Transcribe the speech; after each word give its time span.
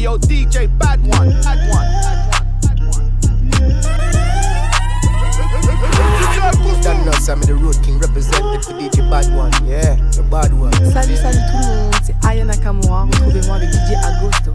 Hey 0.00 0.04
yo, 0.04 0.16
DJ, 0.16 0.66
bad 0.78 0.98
one, 1.06 1.28
bad 1.42 1.60
one. 1.68 1.84
That 6.80 7.04
knows 7.04 7.28
I'm 7.28 7.42
the 7.42 7.54
road 7.54 7.76
king 7.84 7.98
represented 7.98 8.64
for 8.64 8.72
DJ 8.80 9.04
Bad 9.10 9.28
One, 9.36 9.52
yeah, 9.66 9.96
the 10.16 10.22
bad 10.30 10.54
one. 10.58 10.72
Salut, 10.90 11.16
salut 11.16 11.36
tout 11.52 11.58
le 11.58 11.66
monde, 11.66 11.94
c'est 12.02 12.16
Aya 12.26 12.46
Nakamura. 12.46 13.02
Retrouvez-moi 13.12 13.56
avec 13.56 13.68
DJ 13.68 13.92
Agosto. 14.02 14.54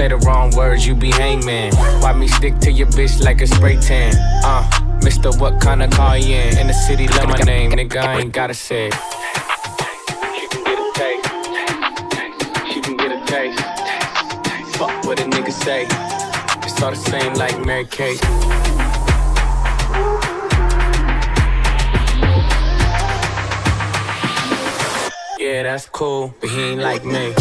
Say 0.00 0.08
the 0.08 0.16
wrong 0.16 0.50
words, 0.56 0.86
you 0.86 0.94
be 0.94 1.10
hangman. 1.10 1.74
Why 2.00 2.14
me 2.14 2.26
stick 2.26 2.58
to 2.60 2.72
your 2.72 2.86
bitch 2.86 3.22
like 3.22 3.42
a 3.42 3.46
spray 3.46 3.76
tan? 3.76 4.14
Uh, 4.42 4.64
Mister, 5.04 5.30
what 5.32 5.60
kind 5.60 5.82
of 5.82 5.90
car 5.90 6.16
you 6.16 6.36
in? 6.36 6.56
In 6.56 6.68
the 6.68 6.72
city, 6.72 7.06
love 7.06 7.28
my 7.28 7.36
name, 7.40 7.72
nigga, 7.72 7.98
I 7.98 8.20
ain't 8.20 8.32
gotta 8.32 8.54
say. 8.54 8.88
She 10.40 10.48
can 10.48 10.64
get 10.64 10.78
a 10.78 10.90
taste. 10.94 11.28
She 12.72 12.80
can 12.80 12.96
get 12.96 13.12
a 13.12 13.20
taste. 13.26 13.60
Fuck 14.78 15.04
what 15.04 15.20
a 15.20 15.24
nigga 15.24 15.52
say. 15.52 15.86
It's 16.66 16.80
all 16.82 16.92
the 16.92 16.96
same 16.96 17.34
like 17.34 17.62
Mary 17.66 17.84
Kate. 17.84 18.18
Yeah, 25.38 25.64
that's 25.64 25.86
cool, 25.90 26.34
but 26.40 26.48
he 26.48 26.70
ain't 26.70 26.80
like 26.80 27.04
me. 27.04 27.34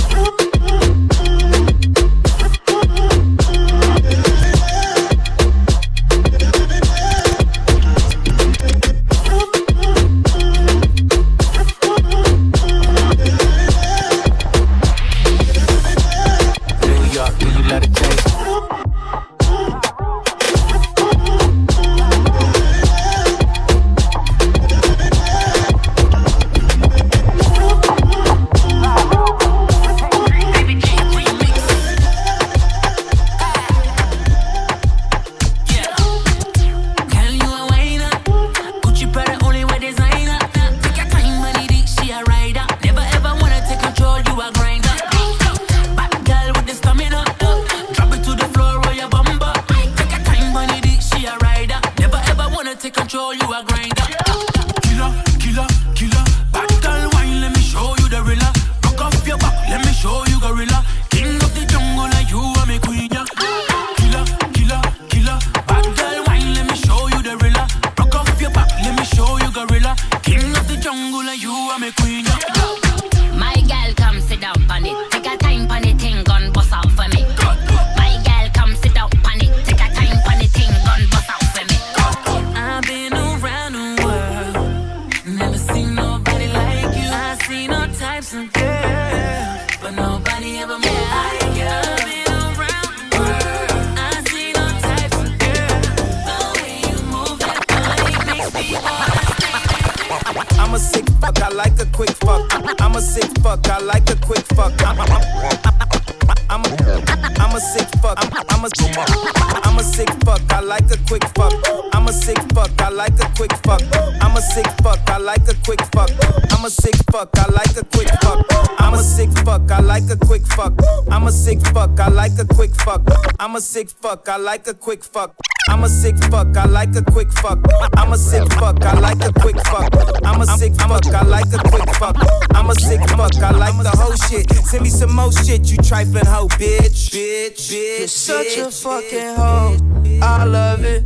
Sick 123.80 123.90
fuck, 124.02 124.28
I 124.28 124.36
like 124.36 124.67
a 124.67 124.73
quick 124.73 125.04
fuck. 125.06 125.34
I'm 125.70 125.84
a 125.84 125.90
sick 125.90 126.17
fuck, 126.26 126.58
I 126.58 126.66
like 126.66 126.94
a 126.98 127.02
quick 127.02 127.32
fuck. 127.32 127.60
I'm 127.95 128.12
a 128.12 128.18
sick 128.18 128.51
fuck, 128.54 128.84
I 128.84 129.00
like 129.00 129.24
a 129.24 129.31
quick 129.31 129.56
fuck. 129.68 129.90
I'm 130.25 130.42
a 130.42 130.45
sick 130.57 130.75
fuck, 130.75 131.06
I 131.07 131.24
like 131.24 131.54
a 131.54 131.60
quick 131.69 131.90
fuck. 131.95 132.18
I'm 132.54 132.69
a 132.69 132.75
sick 132.75 133.00
fuck, 133.12 133.36
I 133.36 133.51
like 133.51 133.78
the 133.81 133.94
whole 133.95 134.16
shit. 134.28 134.51
Send 134.66 134.84
me 134.84 134.90
some 134.90 135.16
more 135.16 135.31
shit, 135.31 135.72
you 135.72 135.78
trifling 135.78 136.25
hoe, 136.25 136.50
bitch. 136.60 137.12
Bitch, 137.16 137.72
bitch. 137.72 138.00
You're 138.00 138.07
such 138.10 138.57
a 138.57 138.69
fucking 138.69 139.36
hoe. 139.36 139.78
I 140.22 140.44
love 140.44 140.84
it. 140.84 141.04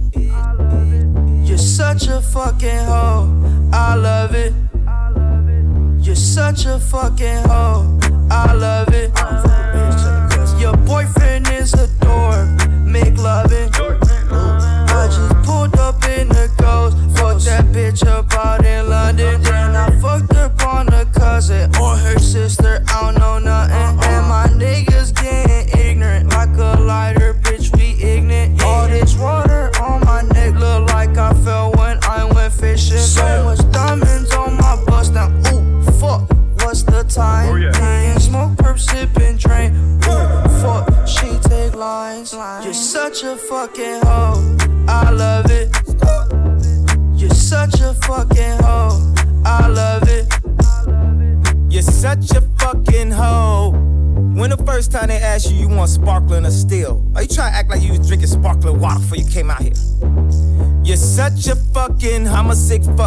You're 1.48 1.60
such 1.60 2.08
a 2.08 2.22
fucking 2.22 2.86
hoe. 2.90 3.70
I 3.72 3.94
love 3.94 4.34
it. 4.34 4.54
You're 6.04 6.16
such 6.16 6.66
a 6.66 6.80
fucking 6.80 7.44
hoe. 7.50 8.00
I 8.32 8.54
love 8.54 8.88
it. 8.88 8.93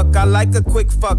Fuck. 0.07 0.17
I 0.17 0.25
like 0.25 0.55
a 0.55 0.63
quick 0.63 0.91
fuck. 0.91 1.19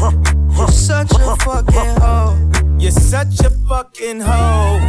You're 0.00 0.68
such 0.68 1.12
a 1.12 1.36
fucking 1.44 2.00
hoe. 2.00 2.34
You're 2.78 2.90
such 2.90 3.40
a 3.40 3.50
fucking 3.68 4.20
hoe. 4.20 4.80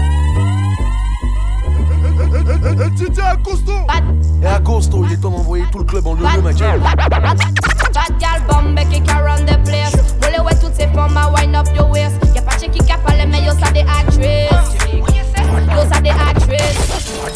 Et 4.42 4.48
à 4.48 4.60
Costo, 4.60 5.04
il 5.06 5.14
est 5.14 5.18
temps 5.18 5.30
d'envoyer 5.32 5.66
tout 5.72 5.80
le 5.80 5.84
club 5.84 6.08
en 6.08 6.14
lolo, 6.14 6.42
mec. 6.42 6.58
Bad 6.58 8.14
gal 8.20 8.42
bombe 8.48 8.80
qui 8.90 9.02
can 9.02 9.22
run 9.24 9.46
the 9.46 9.58
place. 9.66 9.94
Roule 10.22 10.46
ouais 10.46 10.56
toutes 10.62 10.76
ces 10.76 10.88
formes, 10.88 11.20
wind 11.36 11.56
up 11.56 11.68
your 11.76 11.90
waist. 11.90 12.16
Y'a 12.34 12.42
pas 12.42 12.56
qui 12.56 12.80
cap 12.80 13.02
à 13.06 13.26
mais 13.26 13.44
yo 13.44 13.52
ça 13.52 13.72
des 13.72 13.82
actrices. 13.82 14.50
Yo 14.94 15.84
ça 15.92 16.00
des 16.00 16.10
actrices. 16.10 16.61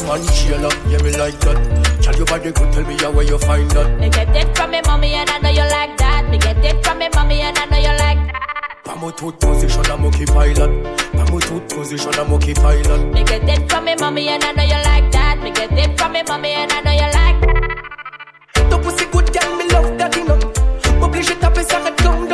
Bad 0.06 0.22
man, 0.22 0.34
chill 0.36 0.66
up, 0.66 0.74
yeah, 0.88 1.02
me 1.02 1.18
like 1.18 1.40
that. 1.40 1.57
Tell 2.04 2.16
your 2.16 2.25
body 2.25 2.52
good, 2.52 2.72
tell 2.72 2.86
me 2.86 2.96
how 3.02 3.12
where 3.12 3.25
you 3.25 3.40
find 3.40 3.69
that. 3.72 4.00
Me 4.00 4.10
get 4.10 4.30
it 4.36 4.56
from 4.56 4.69
me 4.69 4.81
mommy 4.86 5.13
and 5.13 5.30
I 5.30 5.40
know 5.40 5.50
you 5.50 5.68
like 5.68 5.98
that. 5.98 6.30
Me 6.30 6.38
get 6.38 6.57
it 6.63 6.86
from 6.86 7.00
me 7.00 7.10
mommy 7.16 7.42
and 7.42 7.57
I 7.57 7.66
know 7.66 7.78
you 7.78 7.98
like 7.98 8.22
that. 8.28 8.84
Pamo 8.86 9.12
tout 9.12 9.40
position, 9.40 9.84
I'm 9.90 10.06
okay 10.06 10.25
pilot. 10.25 10.69
Pamo 11.18 11.40
tout 11.40 11.68
position, 11.69 12.13
I'm 12.19 12.31
okay 12.34 12.54
pilot. 12.54 13.13
Me 13.13 13.24
get 13.24 13.50
it 13.50 13.68
from 13.68 13.86
me 13.86 13.96
mommy 13.96 14.28
and 14.28 14.44
I 14.44 14.52
know 14.52 14.63
you 14.63 14.84
like 14.86 15.12
that. 15.12 15.42
Me 15.42 15.52
get 15.52 15.72
it 15.74 15.98
from 15.98 16.13
me 16.13 16.22
mommy 16.28 16.52
and 16.52 16.72
I 16.72 16.81
know 16.81 16.92
you 16.92 17.10
like 17.18 17.42
that. 17.42 18.69
Ton 18.69 18.84
pussy 18.84 19.06
good 19.06 19.34
girl, 19.34 19.56
me 19.57 19.68
love 19.69 19.98
that, 19.98 20.16
you 20.16 20.25
know. 20.25 20.38
M'oblige 21.00 21.34
taper 21.40 21.63
ça, 21.63 21.80
red 21.84 21.96
comme 22.04 22.28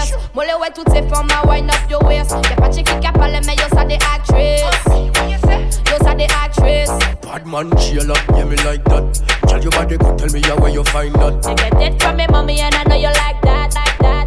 run 0.00 0.06
the 0.06 0.16
place. 0.16 0.30
Moi 0.34 0.44
les 0.46 0.54
ouais 0.54 0.70
toutes 0.74 0.90
ces 0.90 1.02
formes, 1.08 1.28
wind 1.46 1.70
up 1.70 1.90
your 1.90 2.02
waist. 2.04 2.30
Y'a 2.48 2.56
pas 2.56 2.68
de 2.68 2.74
chick 2.74 2.86
qui 2.86 3.00
capable, 3.00 3.32
mais 3.46 3.54
yo 3.56 3.64
ça 3.74 3.84
des 3.84 3.94
actrices. 3.94 4.64
Yo 5.90 5.96
ça 6.04 6.14
des 6.14 6.24
actrices. 6.24 6.90
Bad 7.22 7.46
man, 7.46 7.70
chill 7.78 8.10
up, 8.10 8.18
yeah, 8.36 8.44
me 8.44 8.56
like 8.64 8.84
that. 8.84 9.04
Tell 9.46 9.60
your 9.60 9.70
body 9.70 9.96
good, 9.96 10.18
tell 10.18 10.28
me 10.30 10.40
how 10.42 10.56
where 10.56 10.70
you 10.70 10.84
find 10.84 11.14
that. 11.14 11.46
Me 11.46 11.54
get 11.54 11.92
it 11.92 12.02
from 12.02 12.16
me 12.16 12.26
mommy 12.28 12.60
and 12.60 12.74
I 12.74 12.84
know 12.84 12.96
you 12.96 13.08
like 13.08 13.40
that, 13.42 13.74
like 13.74 13.98
that, 13.98 14.19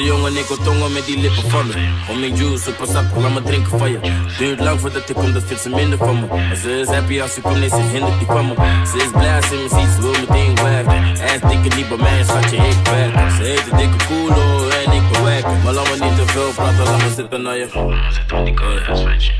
Stoute 0.00 0.18
jongen, 0.18 0.36
ik 0.36 0.46
wil 0.46 0.56
tongen 0.56 0.92
met 0.92 1.06
die 1.06 1.20
lippen 1.20 1.50
van 1.50 1.66
me. 1.66 1.74
Om 2.08 2.20
mijn 2.20 2.36
juice, 2.36 2.70
pas 2.72 2.88
op, 2.88 3.04
laat 3.16 3.32
me 3.32 3.42
drinken 3.42 3.78
van 3.78 3.90
je. 3.90 3.98
Duurt 4.38 4.60
lang 4.60 4.80
voordat 4.80 5.08
ik 5.08 5.14
kom, 5.14 5.32
dat 5.32 5.42
vindt 5.42 5.62
ze 5.62 5.68
minder 5.68 5.98
van 5.98 6.20
me. 6.20 6.26
Maar 6.26 6.56
ze 6.56 6.80
is 6.80 6.86
happy 6.86 7.20
als 7.20 7.34
ze 7.34 7.40
komt, 7.40 7.58
nee, 7.58 7.68
ze 7.68 7.82
hindert 7.92 8.18
die 8.18 8.26
van 8.26 8.46
me. 8.46 8.54
Ze 8.86 8.96
is 8.96 9.10
blij 9.10 9.36
als 9.36 9.48
ze 9.48 9.54
me 9.54 9.68
ziet, 9.68 9.90
ze 9.94 10.00
wil 10.00 10.14
meteen 10.20 10.54
werken. 10.54 11.04
Ass 11.10 11.40
dikke 11.50 11.76
niet 11.76 11.88
bij 11.88 11.96
mij, 11.96 12.24
schatje, 12.24 12.56
ik 12.56 12.76
werk. 12.90 13.30
Ze 13.30 13.42
heet 13.42 13.64
de 13.70 13.76
dikke 13.76 14.04
koelo 14.06 14.68
en 14.68 14.92
ik 14.92 15.12
bewerk. 15.12 15.46
Maar 15.64 15.72
laat 15.72 15.88
me 15.90 16.04
niet 16.04 16.16
te 16.16 16.26
veel 16.26 16.52
praten, 16.54 16.84
laat 16.84 17.02
me 17.02 17.12
zitten 17.14 17.42
naar 17.42 17.56
je. 17.56 17.68
Zit 18.10 18.32
op 18.32 18.44
die 18.44 18.54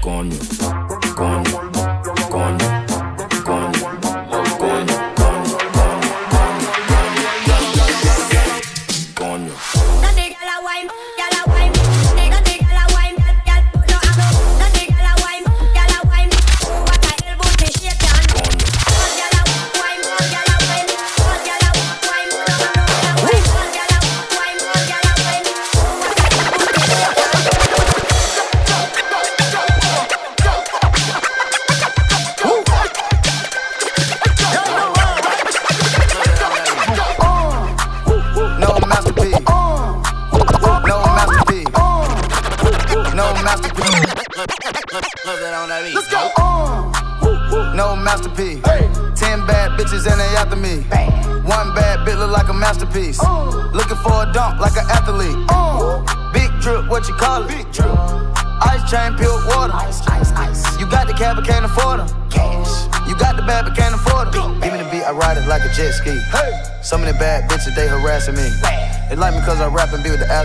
Konjo, 0.00 1.69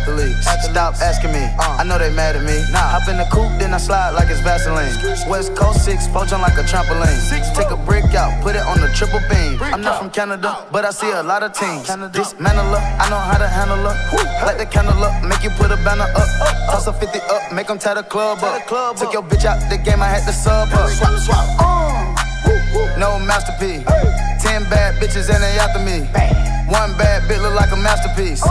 and 0.07 0.17
be 0.17 0.25
with 0.25 0.45
the 0.45 0.45
athletes. 0.45 0.65
Stop 0.65 0.95
asking 1.01 1.33
me, 1.33 1.43
I 1.59 1.83
know 1.83 1.97
they 1.97 2.13
mad 2.13 2.35
at 2.35 2.43
me. 2.43 2.61
Hop 2.73 3.07
in 3.09 3.17
the 3.17 3.27
coupe, 3.31 3.59
then 3.59 3.73
I 3.73 3.77
slide 3.77 4.11
like 4.11 4.29
it's 4.29 4.41
Vaseline. 4.41 4.91
West 5.29 5.55
Coast 5.55 5.85
6, 5.85 6.07
poach 6.09 6.33
on 6.33 6.41
like 6.41 6.57
a 6.57 6.63
trampoline. 6.63 7.19
Take 7.55 7.71
a 7.71 7.77
brick 7.77 8.13
out, 8.15 8.41
put 8.41 8.55
it 8.55 8.65
on 8.65 8.79
the 8.81 8.87
triple 8.95 9.19
beam. 9.29 9.61
I'm 9.61 9.81
not 9.81 9.99
from 9.99 10.09
Canada, 10.09 10.65
but 10.71 10.85
I 10.85 10.91
see 10.91 11.11
a 11.11 11.23
lot 11.23 11.43
of 11.43 11.53
teams. 11.53 11.87
Dismantle 12.11 12.75
up, 12.75 12.83
I 12.99 13.09
know 13.09 13.19
how 13.19 13.37
to 13.37 13.47
handle 13.47 13.77
her. 13.77 13.95
Light 14.45 14.57
the 14.57 14.65
candle 14.65 15.03
up, 15.03 15.23
make 15.23 15.43
you 15.43 15.49
put 15.51 15.71
a 15.71 15.77
banner 15.77 16.07
up. 16.15 16.29
Toss 16.71 16.87
a 16.87 16.93
50 16.93 17.19
up, 17.19 17.53
make 17.53 17.67
them 17.67 17.79
tie 17.79 17.93
the 17.93 18.03
club 18.03 18.43
up. 18.43 18.67
Took 18.97 19.13
your 19.13 19.23
bitch 19.23 19.45
out 19.45 19.59
the 19.69 19.77
game, 19.77 20.01
I 20.01 20.07
had 20.07 20.25
to 20.25 20.33
sub 20.33 20.69
up. 20.73 20.89
Swap, 20.89 21.19
swap. 21.19 21.45
Uh. 21.59 21.85
No 22.97 23.19
masterpiece. 23.19 23.83
Ten 24.41 24.63
bad 24.69 24.95
bitches 25.01 25.33
and 25.33 25.43
they 25.43 25.57
after 25.57 25.79
me. 25.79 26.05
One 26.71 26.97
bad 26.97 27.23
bitch 27.23 27.41
look 27.41 27.55
like 27.55 27.71
a 27.71 27.75
masterpiece. 27.75 28.41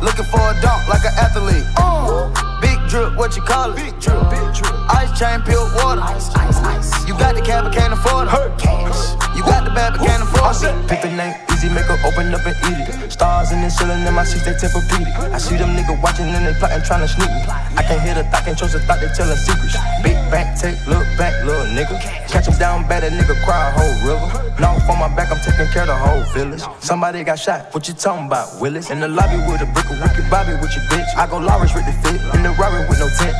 Looking 0.00 0.24
for 0.32 0.40
a 0.40 0.56
dunk 0.64 0.88
like 0.88 1.04
an 1.04 1.12
athlete. 1.20 1.64
Oh. 1.76 2.32
Big 2.60 2.80
drip, 2.88 3.16
what 3.16 3.36
you 3.36 3.42
call 3.42 3.72
it? 3.72 3.76
Big 3.76 3.92
drip, 4.00 4.16
big 4.32 4.48
drip. 4.56 4.72
Ice 4.96 5.12
chain, 5.18 5.40
pure 5.44 5.60
water. 5.76 6.00
Ice, 6.00 6.32
ice, 6.34 6.56
ice. 6.64 6.88
You 7.06 7.12
got 7.20 7.36
the 7.36 7.42
cab, 7.42 7.64
but 7.64 7.74
can't 7.74 7.92
afford 7.92 8.28
it. 8.28 8.58
Cash. 8.58 9.12
You 9.36 9.42
got 9.44 9.64
the 9.64 9.70
bad, 9.70 9.96
but 9.96 10.04
can't 10.04 10.22
afford 10.24 10.56
it. 10.56 10.88
Pick 10.88 11.02
the 11.02 11.12
name, 11.12 11.36
easy, 11.52 11.68
make 11.68 11.84
her 11.84 12.00
open 12.04 12.32
up 12.32 12.44
and 12.44 12.56
eat 12.72 12.88
it. 12.88 13.12
Stars 13.12 13.52
in 13.52 13.60
the 13.60 13.68
ceiling 13.68 14.00
in 14.00 14.14
my 14.14 14.24
seats, 14.24 14.44
they 14.44 14.56
Tempur-Pedic. 14.56 15.12
I 15.32 15.38
see 15.38 15.56
them 15.56 15.76
niggas 15.76 16.00
watching 16.02 16.32
and 16.32 16.44
they 16.48 16.56
plotting, 16.56 16.82
trying 16.84 17.04
to 17.04 17.08
sneak 17.08 17.28
me. 17.28 17.44
I 17.76 17.84
can't 17.84 18.00
hear 18.00 18.14
the 18.14 18.24
thought, 18.32 18.44
can't 18.44 18.56
trust 18.56 18.72
the 18.72 18.80
thought, 18.80 19.00
they 19.00 19.08
telling 19.12 19.36
secrets. 19.36 19.76
Big 20.02 20.16
back, 20.32 20.56
take, 20.56 20.80
look 20.88 21.04
little 21.44 21.66
nigga. 21.76 22.00
Catch 22.28 22.46
him 22.48 22.58
down 22.58 22.88
bad, 22.88 23.04
a 23.04 23.10
nigga 23.10 23.36
cry 23.44 23.68
a 23.68 23.72
whole 23.72 23.96
river. 24.06 24.28
Now 24.60 24.76
on 24.76 24.98
my 24.98 25.08
back, 25.14 25.30
I'm 25.32 25.38
taking 25.40 25.66
care 25.72 25.82
of 25.82 25.88
the 25.88 25.96
whole 25.96 26.24
village. 26.34 26.62
Somebody 26.80 27.24
got 27.24 27.38
shot, 27.38 27.72
what 27.72 27.88
you 27.88 27.94
talking 27.94 28.26
about, 28.26 28.60
Willis? 28.60 28.90
In 28.90 29.00
the 29.00 29.08
lobby 29.08 29.36
with 29.48 29.62
a 29.62 29.66
brick, 29.72 29.86
a 29.90 29.96
wicked 30.02 30.28
Bobby 30.30 30.52
with 30.60 30.74
your 30.76 30.84
bitch. 30.92 31.08
I 31.16 31.26
go 31.28 31.38
Lawrence 31.38 31.74
with 31.74 31.86
the 31.86 31.92
fit, 32.04 32.20
in 32.34 32.42
the 32.42 32.50
robbery 32.58 32.86
with 32.88 32.98
no 32.98 33.08
tent. 33.18 33.36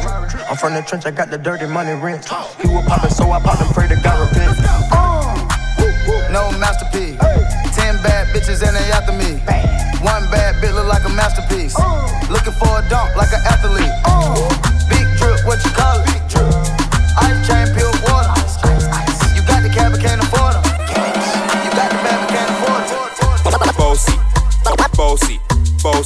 I'm 0.49 0.57
from 0.57 0.75
the 0.75 0.83
trench, 0.83 1.07
I 1.07 1.11
got 1.11 1.31
the 1.31 1.39
dirty 1.39 1.67
money 1.67 1.93
rent. 1.93 2.25
He 2.61 2.69
was 2.69 2.85
poppin', 2.87 3.11
so 3.11 3.31
I 3.31 3.41
popped 3.41 3.63
him, 3.63 3.69
pray 3.73 3.89
to 3.89 3.97
God 4.03 4.19
repent. 4.29 4.57
No 6.31 6.51
masterpiece. 6.59 7.19
Ten 7.75 7.99
bad 8.03 8.29
bitches 8.35 8.63
and 8.63 8.75
they 8.77 8.87
after 8.95 9.13
me. 9.13 9.43
One 10.03 10.23
bad 10.31 10.55
bitch 10.63 10.75
look 10.75 10.87
like 10.87 11.05
a 11.05 11.11
masterpiece. 11.11 11.75
Looking 12.31 12.55
for 12.55 12.71
a 12.79 12.83
dunk 12.89 13.17
like 13.17 13.33
an 13.35 13.43
athlete. 13.47 13.91
Big 14.89 15.07
drip, 15.19 15.45
what 15.45 15.59
you 15.65 15.71
call 15.75 15.99
it? 16.01 16.23
Ice 17.19 17.47
chain, 17.47 17.67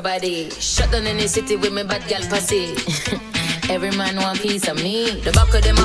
body. 0.00 0.50
Shut 0.50 0.90
down 0.92 1.06
in 1.06 1.18
city 1.28 1.56
with 1.56 1.72
me 1.72 1.82
bad 1.82 2.06
gal 2.08 2.22
pussy. 2.28 2.74
Every 3.70 3.90
man 3.92 4.16
want 4.16 4.40
piece 4.40 4.68
of 4.68 4.76
me. 4.76 5.20
The 5.20 5.32
back 5.32 5.54
of 5.54 5.62
them 5.62 5.79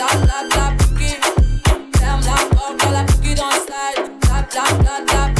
Tap, 0.00 0.26
tap, 0.26 0.48
tap, 0.48 0.78
cookie. 0.78 1.20
Damn, 1.92 2.22
tap, 2.22 2.52
up, 2.56 2.78
girl, 2.78 2.96
I 2.96 3.04
cookie 3.04 3.34
don't 3.34 3.52
slide. 3.52 4.20
Tap, 4.22 4.48
tap, 4.48 4.82
tap, 4.82 5.06
tap. 5.06 5.39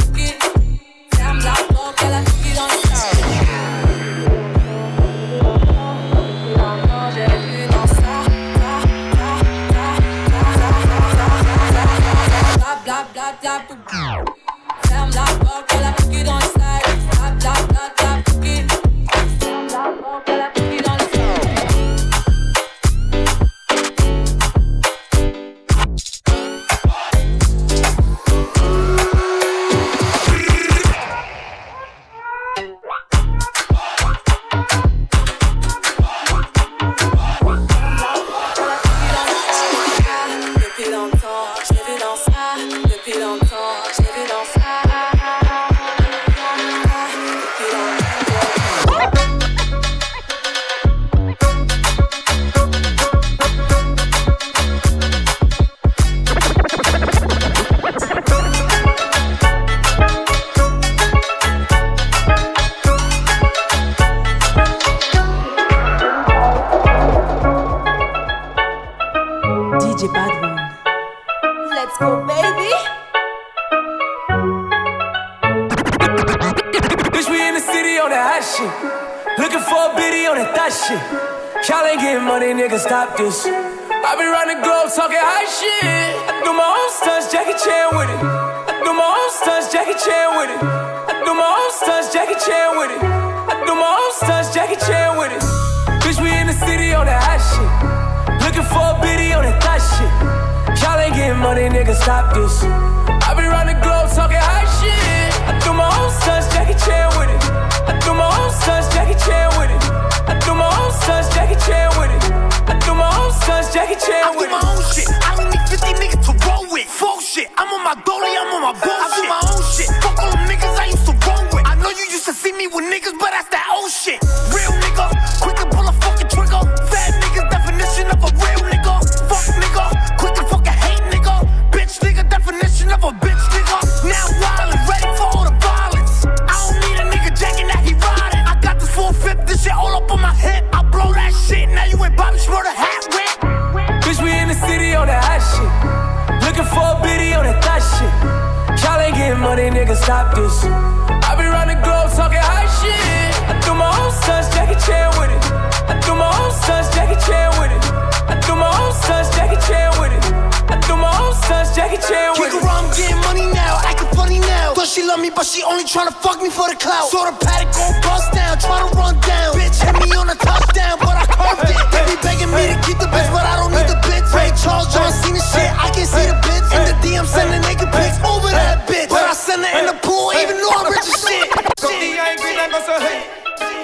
tryna 165.91 166.15
fuck 166.23 166.39
me 166.39 166.47
for 166.47 166.71
the 166.71 166.77
clout. 166.79 167.11
So 167.11 167.19
the 167.27 167.35
paddock 167.35 167.75
go 167.75 167.83
bust 167.99 168.31
down, 168.31 168.55
try 168.63 168.79
to 168.79 168.87
run 168.95 169.19
down. 169.27 169.51
Bitch 169.51 169.75
hit 169.75 169.91
me 169.99 170.15
on 170.15 170.31
a 170.31 170.37
touchdown, 170.39 170.95
but 171.03 171.19
I 171.19 171.27
curved 171.27 171.67
it. 171.67 171.75
They 171.91 172.03
be 172.07 172.15
begging 172.23 172.47
me 172.47 172.71
to 172.71 172.77
keep 172.87 172.95
the 172.95 173.11
bitch, 173.11 173.27
but 173.35 173.43
I 173.43 173.59
don't 173.59 173.75
need 173.75 173.91
the 173.91 173.99
bitch. 174.07 174.23
Ray 174.31 174.55
Charles, 174.55 174.87
John 174.95 175.11
the 175.11 175.43
shit, 175.51 175.67
I 175.67 175.91
can 175.91 176.07
see 176.07 176.23
the 176.31 176.39
bitch. 176.47 176.63
In 176.71 176.87
the 176.87 176.95
DM 177.03 177.27
sending 177.27 177.59
naked 177.67 177.91
pics 177.91 178.15
over 178.23 178.47
that 178.55 178.87
bitch. 178.87 179.11
But 179.11 179.27
I 179.27 179.35
send 179.35 179.67
her 179.67 179.71
in 179.83 179.91
the 179.91 179.97
pool, 179.99 180.31
even 180.39 180.55
though 180.63 180.71
I'm 180.71 180.87
rich 180.87 181.11
as 181.11 181.19
shit. 181.27 181.51
So 181.75 181.91
the 181.91 182.15
angry 182.15 182.55
go 182.55 182.79
so 182.87 182.95
hey. 183.03 183.27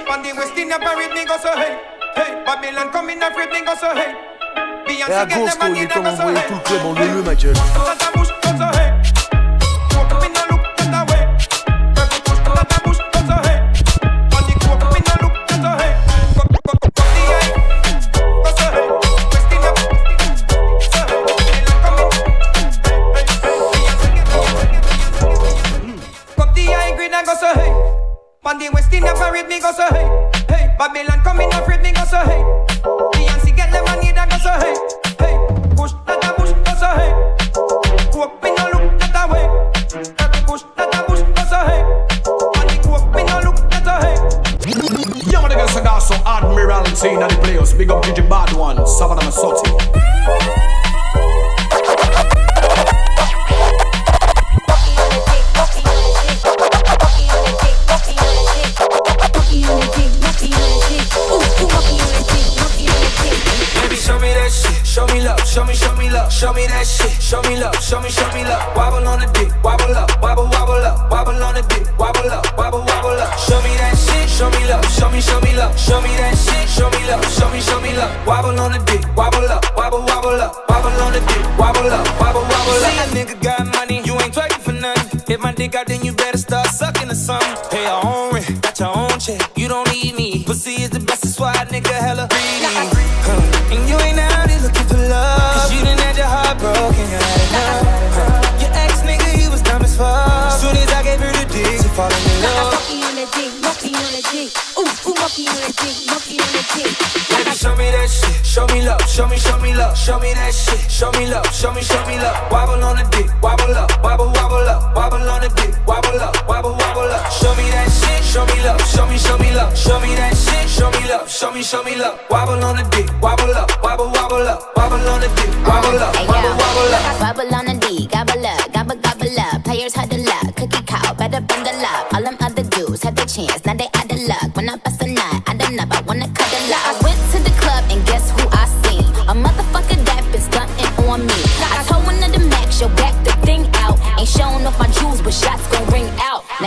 On 0.08 0.24
the 0.24 0.32
West 0.32 0.56
Indian 0.56 0.80
parade, 0.80 1.12
me 1.12 1.28
go 1.28 1.36
so 1.36 1.52
hey. 1.60 1.76
Hey, 2.16 2.40
Babylon 2.48 2.88
coming 2.96 3.20
up, 3.20 3.36
me 3.36 3.60
go 3.68 3.76
so 3.76 3.92
hey. 3.92 4.16
Beyonce 4.88 5.28
get 5.28 5.44
go 5.92 6.16
so 6.16 6.32
hey. 6.32 8.07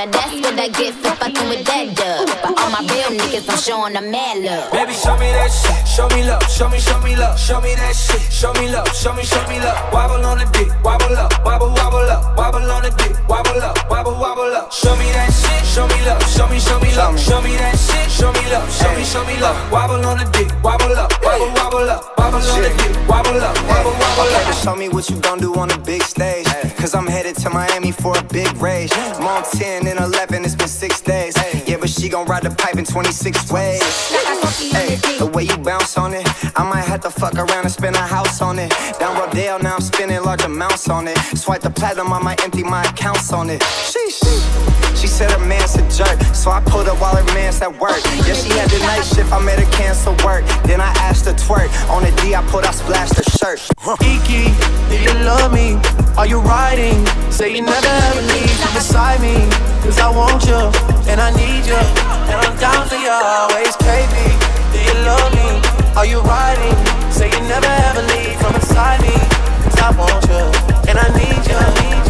Now 0.00 0.06
that's 0.06 0.32
what 0.32 0.56
I 0.56 0.68
get 0.72 0.96
for 0.96 1.12
fucking 1.12 1.48
with 1.52 1.60
that 1.68 1.92
dub. 1.92 2.24
But 2.40 2.56
all 2.56 2.72
my 2.72 2.80
real 2.88 3.12
niggas, 3.20 3.44
I'm 3.52 3.60
showing 3.60 3.92
them 3.92 4.08
mad 4.08 4.40
love. 4.40 4.72
Baby, 4.72 4.96
show 4.96 5.12
me 5.20 5.28
that 5.28 5.52
shit. 5.52 5.76
Show 5.84 6.08
me 6.16 6.24
love. 6.24 6.40
Show 6.48 6.72
me, 6.72 6.80
show 6.80 6.96
me 7.04 7.12
love. 7.20 7.36
Show 7.36 7.60
me 7.60 7.76
that 7.76 7.92
shit. 7.92 8.16
Show 8.32 8.48
me 8.56 8.72
love. 8.72 8.88
Show 8.96 9.12
me, 9.12 9.28
show 9.28 9.44
me 9.44 9.60
love. 9.60 9.76
Wobble 9.92 10.24
on 10.24 10.40
the 10.40 10.48
dick. 10.56 10.72
Wobble 10.80 11.12
up. 11.20 11.36
Wobble, 11.44 11.68
wobble 11.76 12.08
up. 12.08 12.32
Wobble 12.32 12.64
on 12.72 12.80
the 12.80 12.96
dick. 12.96 13.12
Wobble 13.28 13.60
up. 13.60 13.76
Wobble, 13.92 14.16
wobble 14.16 14.56
up. 14.56 14.72
Show 14.72 14.96
me 14.96 15.04
that 15.12 15.28
shit. 15.36 15.68
Show 15.68 15.84
me 15.84 16.00
love. 16.08 16.24
Show 16.32 16.48
me, 16.48 16.56
show 16.56 16.80
me 16.80 16.96
love. 16.96 17.20
Show 17.20 17.44
me 17.44 17.52
that 17.60 17.76
shit. 17.76 18.08
Show 18.08 18.32
me 18.32 18.40
love. 18.48 18.72
Show 18.72 18.88
me, 18.96 19.04
show 19.04 19.20
me 19.28 19.36
love. 19.36 19.52
Wobble 19.68 20.00
on 20.00 20.16
the 20.16 20.24
dick. 20.32 20.48
Wobble 20.64 20.96
up. 20.96 21.12
Wobble, 21.20 21.52
wobble 21.60 21.92
up. 21.92 22.16
Wobble 22.16 22.40
on 22.40 22.62
the 22.64 22.72
dick. 22.72 22.96
Wobble 23.04 23.36
up. 23.36 23.52
Wobble, 23.68 23.92
wobble 23.92 24.32
up. 24.32 24.54
Show 24.64 24.76
me 24.76 24.88
what 24.88 25.10
you 25.10 25.20
gon' 25.20 25.40
do 25.44 25.52
on 25.60 25.68
the 25.68 25.76
big 25.76 26.00
stage. 26.00 26.48
Cause 26.80 26.94
I'm 26.94 27.06
headed 27.06 27.36
to 27.44 27.50
Miami 27.50 27.92
for 27.92 28.16
a 28.16 28.22
big 28.32 28.48
race. 28.56 28.96
Montana 29.20 29.89
been 29.94 30.02
11, 30.02 30.44
it's 30.44 30.54
been 30.54 30.68
six 30.68 31.00
days. 31.00 31.34
Yeah, 31.66 31.76
but 31.78 31.90
she 31.90 32.08
gon' 32.08 32.26
ride 32.26 32.44
the 32.44 32.50
pipe 32.50 32.76
in 32.76 32.84
26 32.84 33.50
ways. 33.50 33.80
The 35.18 35.30
way 35.32 35.44
you 35.44 35.56
bounce 35.58 35.96
on 35.98 36.14
it, 36.14 36.26
I 36.56 36.64
might 36.64 36.84
have 36.84 37.00
to 37.00 37.10
fuck 37.10 37.34
around 37.34 37.64
and 37.64 37.72
spend 37.72 37.96
a 37.96 38.00
house 38.00 38.40
on 38.40 38.58
it. 38.58 38.70
Down 38.98 39.16
Rodale, 39.16 39.62
now 39.62 39.74
I'm 39.74 39.80
spending 39.80 40.22
large 40.22 40.42
amounts 40.42 40.88
on 40.88 41.08
it. 41.08 41.18
Swipe 41.36 41.62
the 41.62 41.70
platinum, 41.70 42.12
I 42.12 42.20
might 42.22 42.42
empty 42.44 42.62
my 42.62 42.84
accounts 42.84 43.32
on 43.32 43.50
it. 43.50 43.60
Sheesh. 43.62 44.89
She 45.00 45.06
said 45.06 45.32
a 45.32 45.38
man's 45.48 45.76
a 45.76 45.84
jerk, 45.88 46.20
so 46.36 46.50
I 46.50 46.60
pulled 46.60 46.86
up 46.86 47.00
while 47.00 47.16
her 47.16 47.24
man's 47.32 47.62
at 47.62 47.72
work. 47.80 48.04
Yeah, 48.28 48.36
she 48.36 48.52
had 48.52 48.68
the 48.68 48.80
night 48.84 49.00
shift, 49.00 49.32
I 49.32 49.40
made 49.40 49.58
her 49.58 49.70
cancel 49.72 50.12
work. 50.20 50.44
Then 50.68 50.78
I 50.78 50.92
asked 51.00 51.24
her 51.24 51.32
twerk. 51.32 51.72
On 51.88 52.04
the 52.04 52.12
D, 52.20 52.34
I 52.34 52.44
pulled, 52.52 52.68
I 52.68 52.70
splashed 52.70 53.16
her 53.16 53.24
shirt. 53.24 53.64
Iki, 53.80 54.52
do 54.92 54.96
you 55.00 55.14
love 55.24 55.56
me? 55.56 55.80
Are 56.20 56.26
you 56.26 56.44
riding? 56.44 57.00
Say 57.32 57.56
you 57.56 57.62
never 57.62 57.92
ever 58.12 58.20
leave 58.28 58.52
beside 58.76 59.24
me. 59.24 59.40
Cause 59.80 59.96
I 59.98 60.12
want 60.12 60.44
you, 60.44 60.68
and 61.08 61.16
I 61.16 61.32
need 61.32 61.64
you, 61.64 61.80
and 62.28 62.36
I'm 62.36 62.52
down 62.60 62.84
for 62.84 63.00
you 63.00 63.08
always, 63.08 63.72
baby. 63.80 64.28
Do 64.68 64.84
you 64.84 64.96
love 65.08 65.32
me? 65.32 65.48
Are 65.96 66.04
you 66.04 66.20
riding? 66.20 66.76
Say 67.08 67.32
you 67.32 67.40
never 67.48 67.72
ever 67.88 68.04
leave 68.04 68.36
from 68.36 68.52
beside 68.52 69.00
me. 69.00 69.16
Cause 69.64 69.80
I 69.80 69.96
want 69.96 70.28
you, 70.28 70.44
and 70.92 71.00
I 71.00 71.08
need 71.16 71.40
you. 71.48 72.09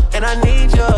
and 0.13 0.25
I 0.25 0.35
need 0.41 0.71
you. 0.75 0.89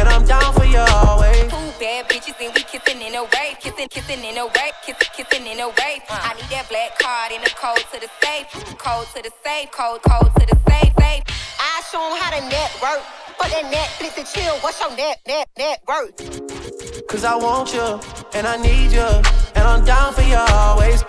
And 0.00 0.08
I'm 0.08 0.24
down 0.24 0.52
for 0.54 0.64
you 0.64 0.78
always. 1.04 1.50
Two 1.50 1.70
bad 1.80 2.08
bitches 2.08 2.36
and 2.40 2.54
we 2.54 2.62
kissing 2.62 3.00
in 3.02 3.14
a 3.14 3.22
wave, 3.22 3.56
kissing, 3.60 3.88
kissing 3.88 4.24
in 4.24 4.38
a 4.38 4.46
wave, 4.46 4.76
kissing, 4.84 5.10
kissing 5.16 5.46
in 5.46 5.60
a 5.60 5.68
wave. 5.68 6.02
I 6.08 6.34
need 6.34 6.48
that 6.50 6.66
black 6.68 6.98
card 6.98 7.32
in 7.32 7.40
the 7.42 7.50
code 7.50 7.84
to 7.92 8.00
the 8.00 8.10
safe, 8.22 8.48
code 8.78 9.06
to 9.14 9.22
the 9.22 9.30
safe, 9.44 9.70
code, 9.70 10.02
code 10.02 10.32
to 10.38 10.46
the 10.46 10.58
safe, 10.68 10.92
safe. 10.98 11.22
I 11.60 11.82
show 11.90 12.02
'em 12.02 12.16
how 12.20 12.30
to 12.30 12.42
network. 12.48 13.02
For 13.38 13.48
that 13.48 13.64
Netflix 13.72 14.18
and 14.18 14.26
chill, 14.28 14.54
what's 14.60 14.78
your 14.80 14.94
net, 14.96 15.18
net, 15.26 15.48
net 15.58 15.80
worth? 15.88 17.06
Cause 17.08 17.24
I 17.24 17.34
want 17.34 17.74
you, 17.74 18.00
and 18.34 18.46
I 18.46 18.56
need 18.56 18.92
you. 18.92 19.08
And 19.56 19.64
I'm 19.66 19.84
down 19.84 20.14
for 20.14 20.22
you 20.22 20.36
always. 20.36 21.02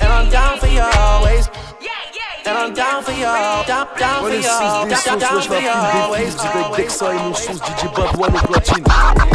And 0.00 0.12
I'm 0.12 0.28
down 0.30 0.58
for 0.58 0.68
you 0.68 0.80
always. 0.80 1.48
And 2.44 2.58
I'm 2.58 2.74
down 2.74 3.02
for 3.04 3.12
you, 3.12 3.22
down, 3.22 3.64
down 3.66 3.86
for 4.20 4.24
Ouais, 4.24 4.36
you, 4.36 4.42
les 4.42 4.96
6 4.96 5.04
down, 5.06 5.18
down 5.18 5.42
for 5.42 5.54
la 5.54 5.60
you 5.60 5.62
fille 5.62 5.62
des 5.62 6.00
always. 6.02 6.18
filles, 6.26 6.50
direct 6.52 6.76
Dexa 6.76 7.12
et 7.12 7.18
mon 7.18 7.34
sauce 7.34 7.56
DJ 7.58 7.84
Bad'One 7.94 8.34
au 8.34 8.46
platine. 8.46 8.84
Tú 8.84 9.26
me 9.26 9.31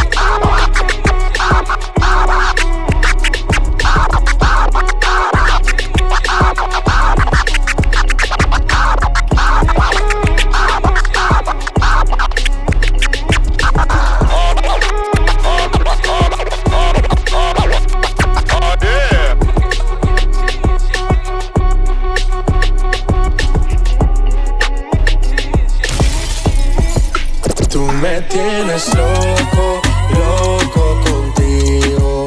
tienes 28.28 28.94
loco, 28.94 29.80
loco 30.14 31.00
contigo. 31.04 32.26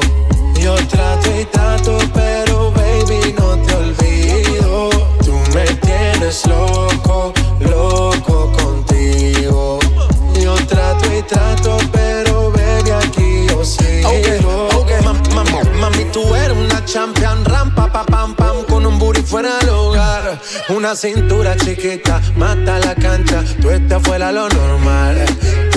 Yo 0.59 0.75
trato 0.87 1.29
y 1.39 1.45
trato, 1.45 1.97
pero 2.13 2.71
baby 2.71 3.33
no 3.37 3.57
te 3.65 3.73
olvido. 3.75 4.89
Tú 5.23 5.33
me 5.53 5.65
tienes 5.65 6.45
loco, 6.47 7.33
loco 7.59 8.51
contigo. 8.51 9.79
Yo 10.39 10.55
trato 10.67 11.05
y 11.17 11.21
trato, 11.23 11.77
pero 11.91 12.51
baby 12.51 12.91
aquí 12.91 13.47
yo 13.49 13.63
sigo. 13.63 14.09
Ok, 14.09 14.75
ok, 14.75 14.91
mam- 15.03 15.23
mam- 15.35 15.71
mami, 15.79 16.05
tú 16.11 16.35
eres 16.35 16.57
una 16.57 16.83
champion, 16.85 17.43
rampa, 17.45 17.91
pa, 17.91 18.03
pam, 18.05 18.35
pam, 18.35 18.63
con 18.67 18.85
un 18.85 18.97
booty 18.99 19.21
fuera 19.21 19.57
del 19.59 19.69
hogar. 19.69 20.39
Una 20.69 20.95
cintura 20.95 21.55
chiquita, 21.57 22.21
mata 22.35 22.79
la 22.79 22.95
cancha, 22.95 23.43
tú 23.61 23.69
estás 23.69 24.01
fuera 24.03 24.31
lo 24.31 24.47
normal. 24.49 25.25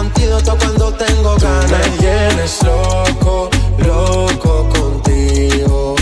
Antídoto 0.00 0.56
cuando 0.58 0.92
tengo 0.94 1.36
ganas. 1.36 1.70
Me 1.70 1.96
tienes 1.98 2.62
loco, 2.62 3.50
loco 3.78 4.68
contigo. 4.70 5.94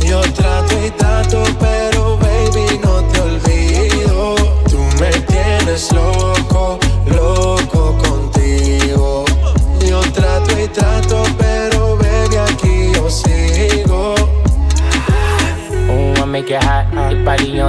Yo 0.00 0.20
trato 0.32 0.74
y 0.86 0.90
trato, 0.90 1.42
pero 1.58 2.16
baby 2.18 2.78
no 2.82 3.02
te 3.04 3.20
olvido. 3.20 4.34
Tú 4.70 4.78
me 5.00 5.10
tienes 5.22 5.92
loco, 5.92 6.28
loco 6.28 6.39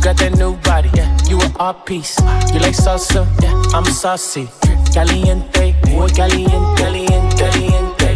Got 0.00 0.16
that 0.16 0.36
new 0.38 0.56
body, 0.56 0.88
yeah. 0.94 1.14
You 1.28 1.38
an 1.40 1.52
art 1.58 1.84
piece. 1.84 2.18
You 2.52 2.60
like 2.60 2.74
salsa, 2.74 3.26
yeah. 3.42 3.76
I'm 3.76 3.84
saucy. 3.84 4.48
Caliente, 4.94 5.76
muy 5.90 6.10
caliente, 6.10 6.82
caliente, 6.82 7.36
caliente, 7.36 8.06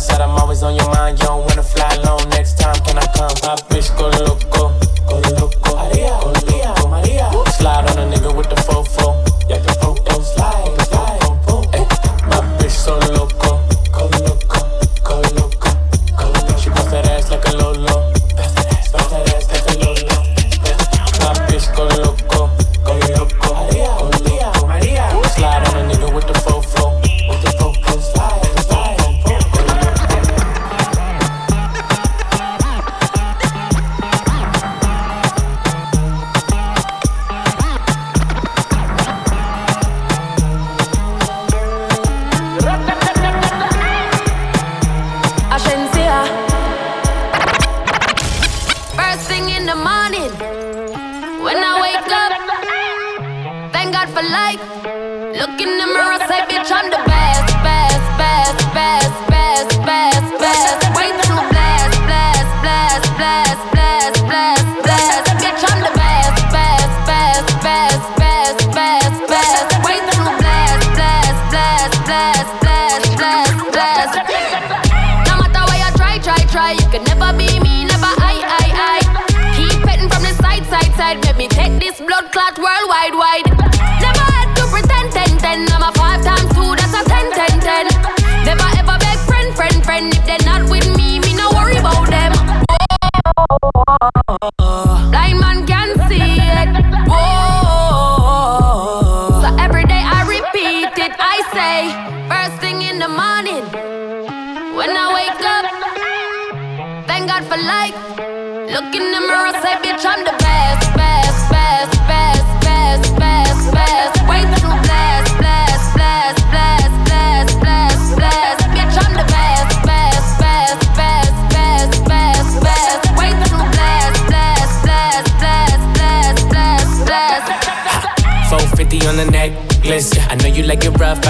said 0.08 0.20
I'm 0.20 0.36
always 0.40 0.62
on 0.62 0.74
your 0.74 0.88
mind. 0.90 1.18
You 1.18 1.26
don't 1.26 1.44
wanna 1.44 1.62
fly 1.62 1.88
alone 2.00 2.28
next 2.30 2.58
time, 2.58 2.76
can 2.84 2.98
I 2.98 3.06
come? 3.16 3.36
Bitch 3.68 3.88
go 3.98 4.08
loco, 4.24 4.62
go 5.08 5.16
loco, 5.36 5.67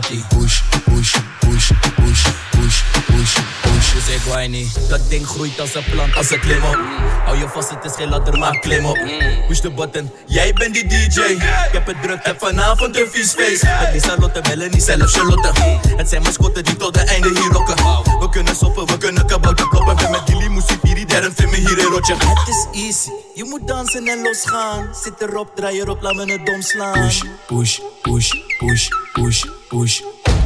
push. 0.00 0.22
Push, 0.28 0.62
push, 0.84 1.14
push, 1.40 1.72
push, 2.50 2.82
push, 3.06 3.38
push, 3.62 4.46
niet. 4.48 4.88
Dat 4.88 5.00
ding 5.08 5.26
groeit 5.26 5.60
als 5.60 5.74
een 5.74 5.84
plant, 5.90 6.16
als 6.16 6.30
een 6.30 6.40
klim 6.40 6.62
op. 6.64 6.78
Hou 7.24 7.38
je 7.38 7.48
vast, 7.48 7.70
het 7.70 7.84
is 7.84 7.92
geen 7.96 8.08
ladder, 8.08 8.38
maar 8.38 8.58
klim 8.58 8.84
op. 8.84 8.98
Push 9.46 9.60
de 9.60 9.70
button, 9.70 10.10
jij 10.26 10.52
bent 10.52 10.74
die 10.74 10.86
DJ. 10.86 11.20
Ik 11.20 11.72
heb 11.72 11.86
het 11.86 12.02
druk, 12.02 12.18
heb 12.22 12.38
vanavond 12.38 12.96
een 12.96 13.06
vies 13.10 13.32
feest. 13.32 13.62
Met 13.62 13.92
Lisa 13.92 14.16
Lotte, 14.18 14.40
Melanie, 14.48 14.80
zelf 14.80 15.12
Charlotte. 15.12 15.52
Het 15.96 16.08
zijn 16.08 16.22
mascotten 16.22 16.64
die 16.64 16.76
tot 16.76 16.94
de 16.94 17.00
einde 17.00 17.28
hier 17.28 17.52
rocken. 17.52 17.76
We 18.38 18.44
kunnen 18.44 18.62
soppen, 18.62 18.86
we 18.86 18.98
kunnen 18.98 19.26
kabouter 19.26 19.68
kloppen. 19.68 19.96
Ben 19.96 20.10
met 20.10 20.26
Dilly, 20.26 20.48
Moesie, 20.48 20.78
Piri, 20.78 21.04
Derren, 21.04 21.34
vind 21.34 21.50
me 21.50 21.56
hier 21.56 21.78
in 21.78 21.84
rotje. 21.84 22.14
Het 22.14 22.48
is 22.48 22.66
easy, 22.72 23.10
je 23.34 23.44
moet 23.44 23.68
dansen 23.68 24.06
en 24.06 24.22
losgaan. 24.22 24.94
Zit 25.02 25.20
erop, 25.20 25.56
draai 25.56 25.80
erop, 25.80 26.02
laat 26.02 26.14
me 26.14 26.32
het 26.32 26.46
dom 26.46 26.62
slaan. 26.62 26.92
Push, 26.92 27.22
push, 27.46 27.78
push, 28.02 28.30
push, 28.58 28.88
push, 29.12 29.44
push. 29.68 30.00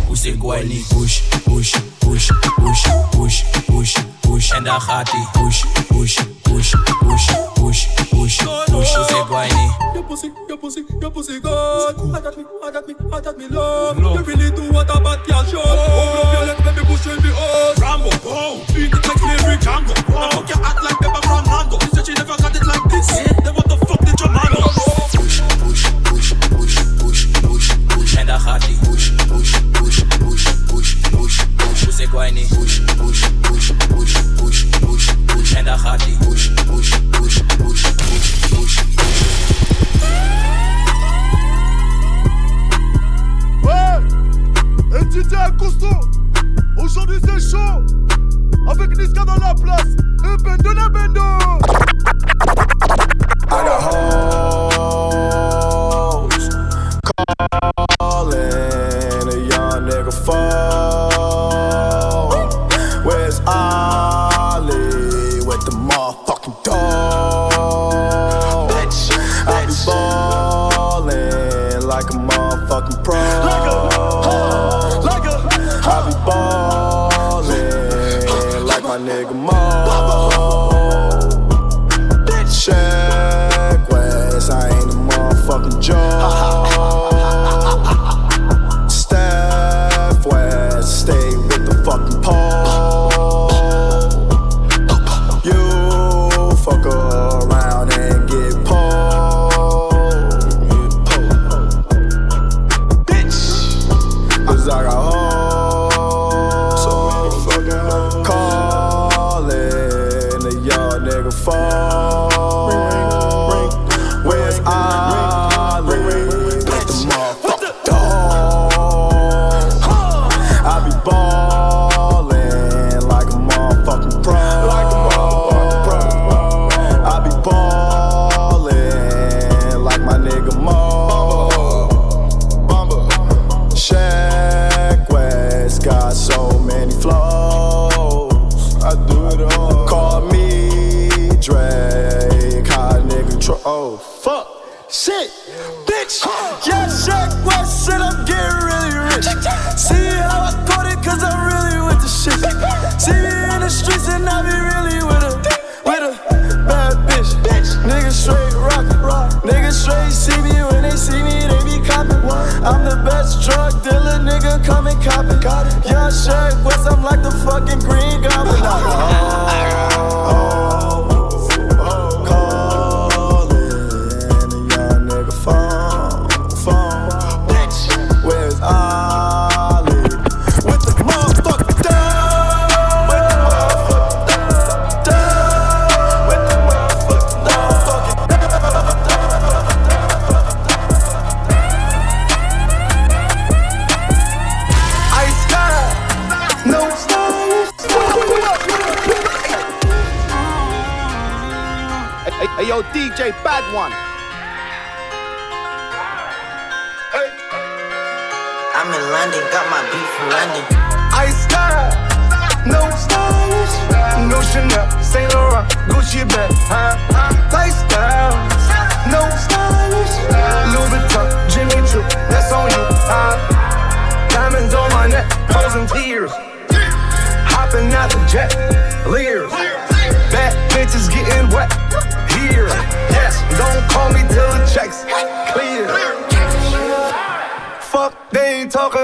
Push 0.08 0.24
niet. 0.64 0.88
Push, 0.88 1.20
push, 1.44 1.74
push, 1.98 2.30
push, 2.54 2.82
push, 3.10 3.42
push, 3.66 3.96
push. 4.20 4.50
En 4.50 4.64
daar 4.64 4.80
gaat 4.80 5.10
hij. 5.10 5.42
Push, 5.42 5.64
push, 5.88 6.18
push, 6.52 6.74
push, 7.00 7.26
push, 7.56 7.86
push, 8.10 8.38
push. 8.38 8.38
Push 8.68 9.10
ik 9.10 9.28
white. 9.28 9.54
Your 9.94 10.04
pussy, 10.04 10.32
your 10.48 10.58
pussy, 10.58 10.84
your 11.00 11.10
pussy 11.10 11.40
good. 11.40 11.96
I 12.14 12.20
got 12.20 12.36
me, 12.36 12.44
I 12.64 12.70
got 12.70 12.86
me, 12.86 12.94
I 13.12 13.20
got 13.20 13.38
me 13.38 13.48
love. 13.48 13.98
You 13.98 14.22
really 14.24 14.50
do 14.50 14.70
what 14.72 14.90
a 14.90 15.00
bad 15.00 15.24
girl 15.26 15.44
should. 15.44 15.58
Open 15.58 16.18
up 16.20 16.32
your 16.34 16.46
legs, 16.46 16.62
baby, 16.64 16.82
push 16.86 17.06
in 17.06 17.16
the 17.22 17.32
house. 17.34 17.80
Rambo, 17.80 18.10
go. 18.22 18.60
Beat 18.74 18.92
it 18.92 19.04
like 19.08 19.18
slavery 19.18 19.56
Django. 19.64 19.94
Now 20.08 20.30
fuck 20.30 20.48
your 20.48 20.60
act 20.64 20.82
like 20.84 20.98
Pepper 21.00 21.22
from 21.26 21.44
Mando. 21.46 21.78
She 21.80 21.88
said 21.94 22.06
she 22.06 22.14
never 22.14 22.36
got 22.36 22.54
it 22.54 22.66
like 22.66 22.84
this. 22.90 23.08
Then 23.44 23.54
what 23.54 23.68
the 23.68 23.76
fuck 23.86 24.00
did 24.04 24.20
your 24.20 24.30
man 24.30 24.52
push 32.06 32.48
push 32.48 32.80
push 32.96 33.22
push 33.42 33.72
push 33.88 34.14
push 34.36 34.64
push 34.80 35.06
push 35.28 36.48
push 36.66 36.90
push 37.12 37.42
push 37.42 37.42
push 37.58 37.82
push 38.08 38.34
push 38.56 38.76
Ouais, 43.62 43.98
et 44.98 45.04
tu 45.10 45.22
aujourd'hui 46.76 47.18
c'est 47.24 47.40
chaud, 47.50 47.80
avec 48.68 48.90
Niska 48.98 49.24
dans 49.24 49.36
la 49.36 49.54
place, 49.54 49.92
et 50.24 50.36
Bendo 50.42 50.72
la 50.72 50.88
Bendo. 50.88 51.22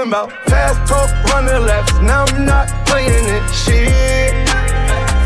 Talking 0.09 0.31
about 0.31 0.49
fast 0.49 0.89
talk, 0.89 1.09
running 1.33 1.65
laps. 1.65 1.93
Now 2.01 2.25
I'm 2.25 2.45
not 2.45 2.67
playing 2.85 3.25
it. 3.25 3.43
Shit. 3.53 4.33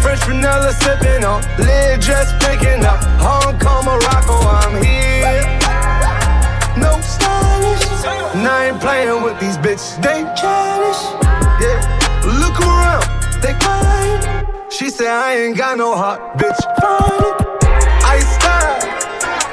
French 0.01 0.23
vanilla 0.25 0.73
sipping 0.73 1.23
on, 1.23 1.41
lid 1.57 2.01
just 2.01 2.37
picking 2.39 2.83
up. 2.83 2.99
Hong 3.19 3.57
Kong, 3.59 3.85
Morocco, 3.85 4.33
I'm 4.33 4.83
here. 4.83 5.43
No 6.77 6.99
stylish. 7.01 7.83
And 8.35 8.47
I 8.47 8.69
ain't 8.69 8.81
playing 8.81 9.23
with 9.23 9.39
these 9.39 9.57
bitches. 9.57 10.01
They 10.01 10.23
childish. 10.35 11.01
Yeah. 11.61 11.79
Look 12.41 12.59
around, 12.59 13.05
they 13.41 13.53
quiet. 13.63 14.71
She 14.71 14.89
said 14.89 15.07
I 15.07 15.35
ain't 15.35 15.57
got 15.57 15.77
no 15.77 15.95
heart, 15.95 16.37
bitch. 16.37 16.59
Find. 16.81 17.35
Ice 18.05 18.35
style, 18.35 18.79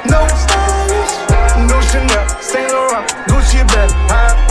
no 0.09 0.27
stylish. 0.43 1.13
No 1.69 1.79
Chanel, 1.89 2.27
Saint 2.41 2.71
Laurent, 2.71 3.07
Gucci 3.27 3.65
bag, 3.67 3.89
huh? 4.09 4.50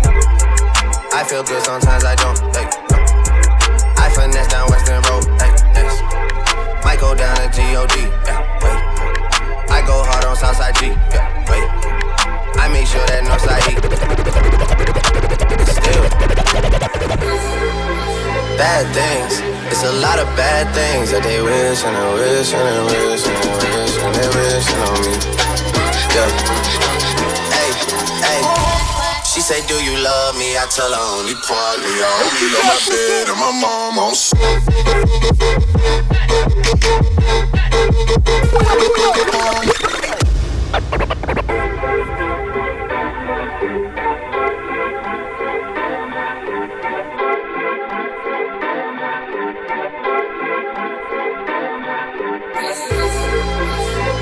I 1.13 1.25
feel 1.25 1.43
good, 1.43 1.61
sometimes 1.63 2.05
I 2.05 2.15
don't. 2.15 2.39
Hey, 2.55 2.63
I 3.99 4.07
finesse 4.15 4.47
down 4.47 4.69
Weston 4.71 5.03
Road. 5.11 5.27
Hey, 5.43 5.51
yes. 5.75 5.99
Might 6.85 6.99
go 7.01 7.13
down 7.13 7.35
to 7.35 7.51
G-O-D. 7.51 8.07
Yeah, 8.23 8.39
wait. 8.63 8.79
I 9.67 9.83
go 9.85 10.03
hard 10.07 10.23
on 10.23 10.37
Southside 10.37 10.73
G. 10.79 10.87
Yeah, 11.11 11.27
wait. 11.51 11.67
I 12.55 12.71
make 12.71 12.87
sure 12.87 13.03
that 13.11 13.27
Northside 13.27 13.59
E. 13.67 13.75
Still. 15.67 16.07
Bad 18.55 18.87
things. 18.95 19.43
It's 19.67 19.83
a 19.83 19.91
lot 19.99 20.17
of 20.17 20.27
bad 20.39 20.73
things 20.73 21.11
that 21.11 21.23
they 21.23 21.41
wish 21.41 21.83
and 21.83 21.91
they 21.91 22.07
wish 22.23 22.53
and 22.53 22.87
they 22.87 23.03
wish 23.11 23.27
and 23.27 23.35
they 23.59 23.67
wish 23.75 23.97
and 23.99 24.15
they 24.15 24.29
wish 24.31 24.67
on 24.79 24.95
me. 25.03 25.13
Yeah. 26.15 26.31
Hey, 27.51 27.69
hey. 28.23 28.70
She 29.33 29.39
say, 29.39 29.65
Do 29.65 29.75
you 29.75 29.97
love 30.03 30.37
me? 30.37 30.57
I 30.57 30.65
tell 30.69 30.91
her 30.91 31.19
only 31.19 31.35
partly. 31.35 31.85
I 31.87 32.11
only 32.19 32.51
love 32.51 32.67
my 32.67 32.75
bed 32.91 33.29
and 33.29 33.39
my 33.39 33.51
mom 33.61 33.97
on 33.97 34.13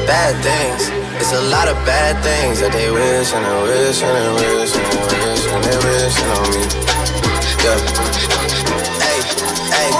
Bad 0.05 0.43
things 0.43 0.98
it's 1.19 1.33
a 1.33 1.41
lot 1.51 1.67
of 1.67 1.75
bad 1.85 2.15
things 2.23 2.61
that 2.61 2.71
they 2.71 2.89
wish 2.89 3.33
and 3.35 3.43
they 3.43 3.59
wish 3.67 4.01
and 4.01 4.39
they 4.39 4.55
wish 4.55 4.71
and 4.71 4.87
they 4.87 5.19
wish 5.19 5.45
and 5.51 5.63
they 5.67 5.77
wishing 5.83 6.31
on 6.31 6.47
me. 6.55 6.63
Yeah. 7.59 7.75
Hey, 9.03 9.19
hey. 9.67 9.91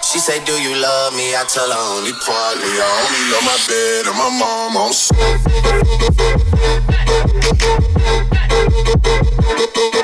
She 0.00 0.18
say, 0.18 0.42
Do 0.44 0.52
you 0.56 0.74
love 0.80 1.12
me? 1.14 1.36
I 1.36 1.44
tell 1.52 1.68
her 1.68 1.84
only 1.96 2.12
partly. 2.24 2.72
I 2.80 2.88
only 3.04 3.22
love 3.28 3.44
my 3.44 3.58
bed 3.68 4.08
and 4.08 4.16
my 4.16 4.30
mom 4.40 4.76
on. 4.76 4.92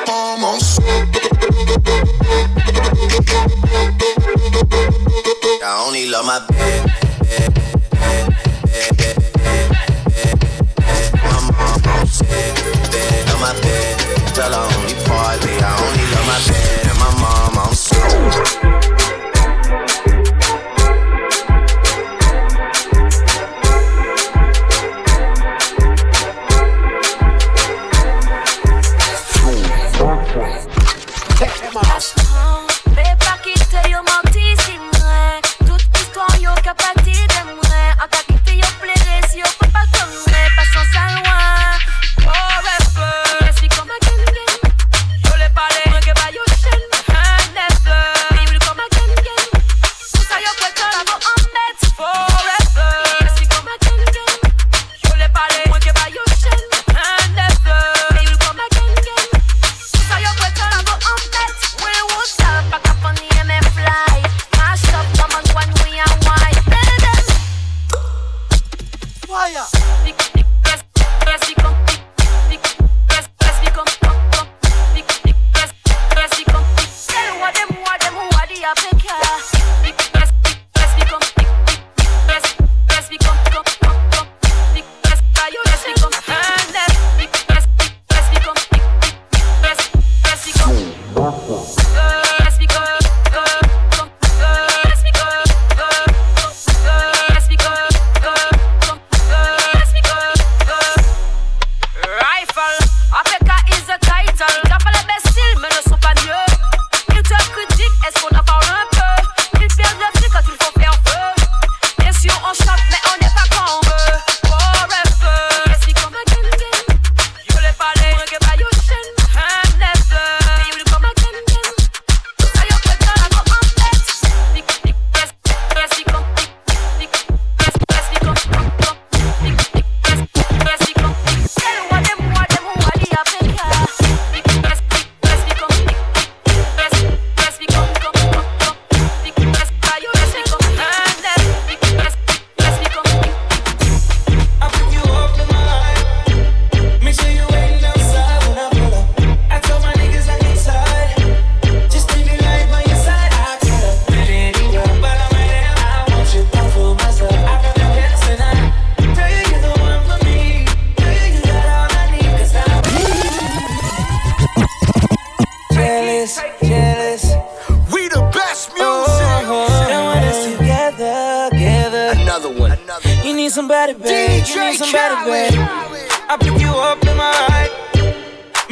Mom 0.07 0.45
on. 0.45 0.61
I 5.65 5.85
only 5.87 6.05
love 6.07 6.27
my 6.27 6.39
bed. 6.49 6.95
My 13.45 13.53
bed. 13.61 13.99
Tell 14.35 14.53
her 14.53 14.65
only 14.77 14.95
partly. 15.05 15.53
I 15.61 15.71
only 15.85 16.07
love 16.13 16.27
my 16.27 16.41
bed 16.49 16.87
and 16.89 16.99
my 16.99 17.11
mom. 17.21 17.54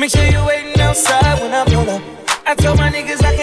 Make 0.03 0.11
sure 0.11 0.25
you 0.25 0.45
waiting 0.45 0.81
outside 0.81 1.41
when 1.41 1.55
I 1.55 1.65
pull 1.65 1.89
up. 1.89 2.03
I 2.45 2.57
told 2.57 2.77
my 2.77 2.91
niggas 2.91 3.23
I 3.25 3.37
can 3.37 3.42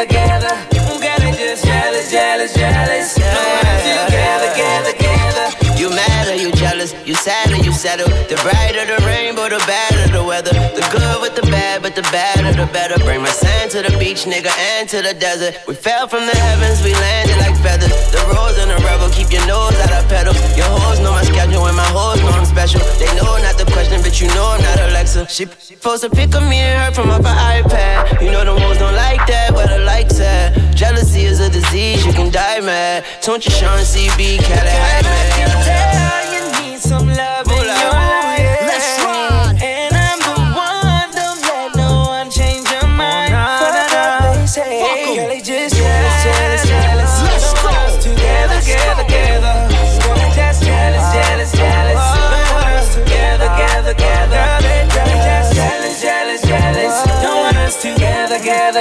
Together, 0.00 0.56
You 0.72 0.80
won't 0.88 1.02
get 1.02 1.20
it, 1.20 1.36
just 1.36 1.62
jealous, 1.62 2.10
jealous, 2.10 2.54
jealous. 2.54 3.18
Yeah. 3.18 3.34
No, 3.34 3.42
just 3.84 4.10
gather, 4.10 4.56
gather, 4.56 4.96
gather. 4.96 5.78
You 5.78 5.90
mad 5.90 6.26
or 6.26 6.36
you 6.40 6.50
jealous? 6.52 6.94
You 7.04 7.14
sad 7.14 7.52
or 7.52 7.56
you 7.56 7.70
settle? 7.70 8.08
The 8.08 8.36
brighter 8.36 8.86
the 8.86 9.04
rainbow, 9.04 9.50
the 9.50 9.62
better 9.66 10.10
the 10.10 10.24
weather. 10.24 10.54
The 10.54 10.88
good 10.90 11.20
with 11.20 11.34
the 11.36 11.42
bad, 11.50 11.82
but 11.82 11.94
the 11.96 12.02
better 12.10 12.50
the 12.50 12.64
better. 12.72 12.96
Bring 13.04 13.20
my 13.20 13.49
to 13.70 13.82
the 13.82 13.96
beach, 13.98 14.26
nigga, 14.26 14.50
and 14.74 14.88
to 14.88 15.00
the 15.00 15.14
desert. 15.14 15.54
We 15.68 15.74
fell 15.74 16.08
from 16.08 16.26
the 16.26 16.34
heavens, 16.34 16.82
we 16.82 16.90
landed 16.90 17.38
like 17.38 17.54
feathers. 17.62 17.94
The 18.10 18.18
rose 18.34 18.58
and 18.58 18.66
the 18.66 18.78
rebel, 18.82 19.08
keep 19.14 19.30
your 19.30 19.46
nose 19.46 19.78
out 19.78 19.94
of 19.94 20.10
pedal. 20.10 20.34
Your 20.58 20.66
hoes 20.66 20.98
know 20.98 21.12
my 21.12 21.22
schedule 21.22 21.62
and 21.70 21.76
my 21.76 21.86
hoes 21.94 22.18
know 22.20 22.34
I'm 22.34 22.44
special. 22.44 22.80
They 22.98 23.06
know 23.14 23.30
not 23.38 23.54
the 23.62 23.70
question, 23.70 24.02
but 24.02 24.20
you 24.20 24.26
know 24.34 24.42
I'm 24.42 24.60
not 24.62 24.80
Alexa. 24.90 25.28
She 25.28 25.46
supposed 25.46 26.02
to 26.02 26.10
pick 26.10 26.34
of 26.34 26.42
me 26.50 26.58
and 26.58 26.82
her 26.82 26.90
from 26.90 27.10
up 27.10 27.22
her 27.22 27.30
iPad. 27.30 28.20
You 28.20 28.32
know 28.32 28.42
the 28.42 28.58
hoes 28.58 28.78
don't 28.78 28.96
like 28.96 29.22
that, 29.30 29.54
where 29.54 29.68
the 29.68 29.84
likes 29.84 30.18
at. 30.18 30.74
Jealousy 30.74 31.22
is 31.22 31.38
a 31.38 31.48
disease, 31.48 32.04
you 32.04 32.12
can 32.12 32.32
die 32.32 32.58
mad. 32.58 33.04
Don't 33.22 33.44
you 33.46 33.52
Sean 33.52 33.78
CB, 33.78 34.42
High 34.50 35.02
Man. 35.06 36.22
You 36.34 36.42
need 36.58 36.80
some 36.80 37.06
love 37.06 37.46
in 37.46 37.54
your 37.54 37.90
life. 37.94 38.49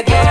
Together, 0.04 0.29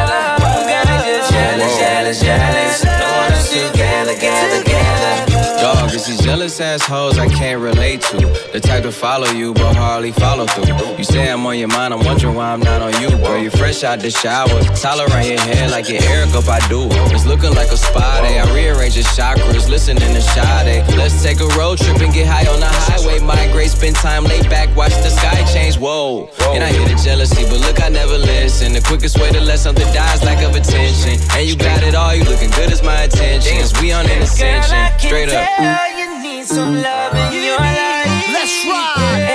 jealous 6.29 6.61
assholes 6.61 7.19
I 7.19 7.27
can't 7.27 7.59
relate 7.59 8.03
to. 8.13 8.19
The 8.53 8.61
type 8.61 8.83
to 8.83 8.93
follow 8.93 9.31
you, 9.31 9.55
but 9.55 9.75
hardly 9.75 10.13
follow 10.13 10.45
through. 10.45 10.99
You 10.99 11.05
say 11.05 11.33
I'm 11.33 11.47
on 11.47 11.57
your 11.57 11.69
mind, 11.69 11.95
I'm 11.95 12.05
wondering 12.05 12.35
why 12.35 12.53
I'm 12.53 12.61
not 12.61 12.83
on 12.83 12.93
you, 13.01 13.09
bro. 13.17 13.37
You 13.37 13.49
fresh 13.49 13.83
out 13.83 14.01
the 14.01 14.11
shower, 14.11 14.61
towel 14.77 15.01
around 15.01 15.25
your 15.25 15.41
head 15.41 15.71
like 15.71 15.89
your 15.89 16.03
Erykah 16.03 16.45
Badu. 16.45 16.93
It's 17.15 17.25
looking 17.25 17.55
like 17.55 17.73
a 17.73 17.79
spa 17.79 18.21
day. 18.21 18.39
I 18.39 18.45
rearrange 18.53 18.97
your 18.97 19.09
chakras, 19.17 19.71
listening 19.71 20.13
to 20.13 20.21
Sade. 20.21 20.85
Let's 20.99 21.23
take 21.23 21.41
a 21.41 21.49
road 21.57 21.79
trip 21.79 21.99
and 22.03 22.13
get 22.13 22.27
high 22.29 22.45
on 22.53 22.61
the 22.61 22.69
highway. 22.69 23.21
Migrate, 23.21 23.71
spend 23.71 23.97
time 23.97 24.25
laid 24.25 24.51
back, 24.51 24.69
watch 24.77 24.93
the 25.01 25.09
sky 25.09 25.43
change. 25.51 25.79
Whoa. 25.79 26.29
And 26.53 26.63
I 26.63 26.73
hear 26.73 26.87
the 26.87 27.01
jealousy, 27.03 27.45
but 27.49 27.61
look, 27.61 27.81
I 27.83 27.89
never 27.89 28.19
listen. 28.19 28.75
The 28.75 28.83
quickest 28.83 29.19
way 29.19 29.33
to 29.33 29.41
let 29.41 29.61
something 29.61 29.89
die 29.95 30.13
is 30.13 30.23
lack 30.23 30.45
of 30.45 30.55
attention. 30.55 31.17
And 31.33 31.49
you 31.49 31.57
got 31.57 31.83
it 31.83 31.95
all, 31.95 32.15
you 32.15 32.25
looking 32.25 32.51
good 32.51 32.71
as 32.71 32.83
my 32.83 33.05
intentions. 33.05 33.73
We 33.81 33.93
on 33.93 34.05
an 34.05 34.21
ascension, 34.21 34.77
straight 34.99 35.33
up. 35.33 36.08
Some 36.49 36.81
love 36.81 37.15
in 37.15 37.43
your 37.43 37.59
life. 37.59 38.33
Let's 38.33 38.65
ride. 38.65 39.28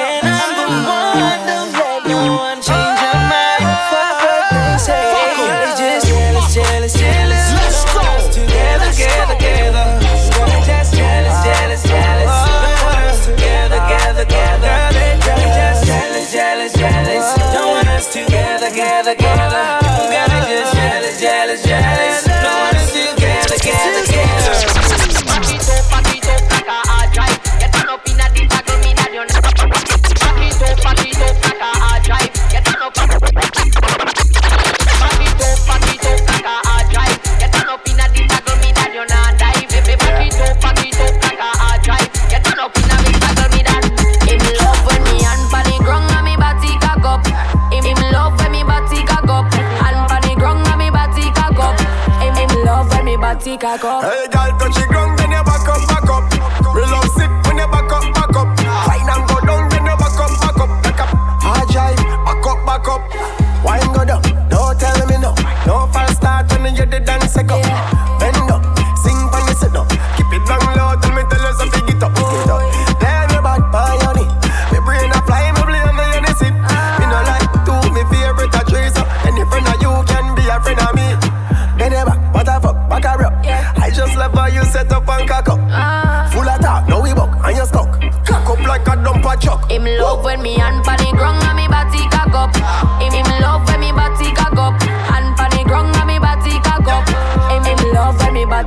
Up. 53.86 54.04
Hey, 54.04 54.23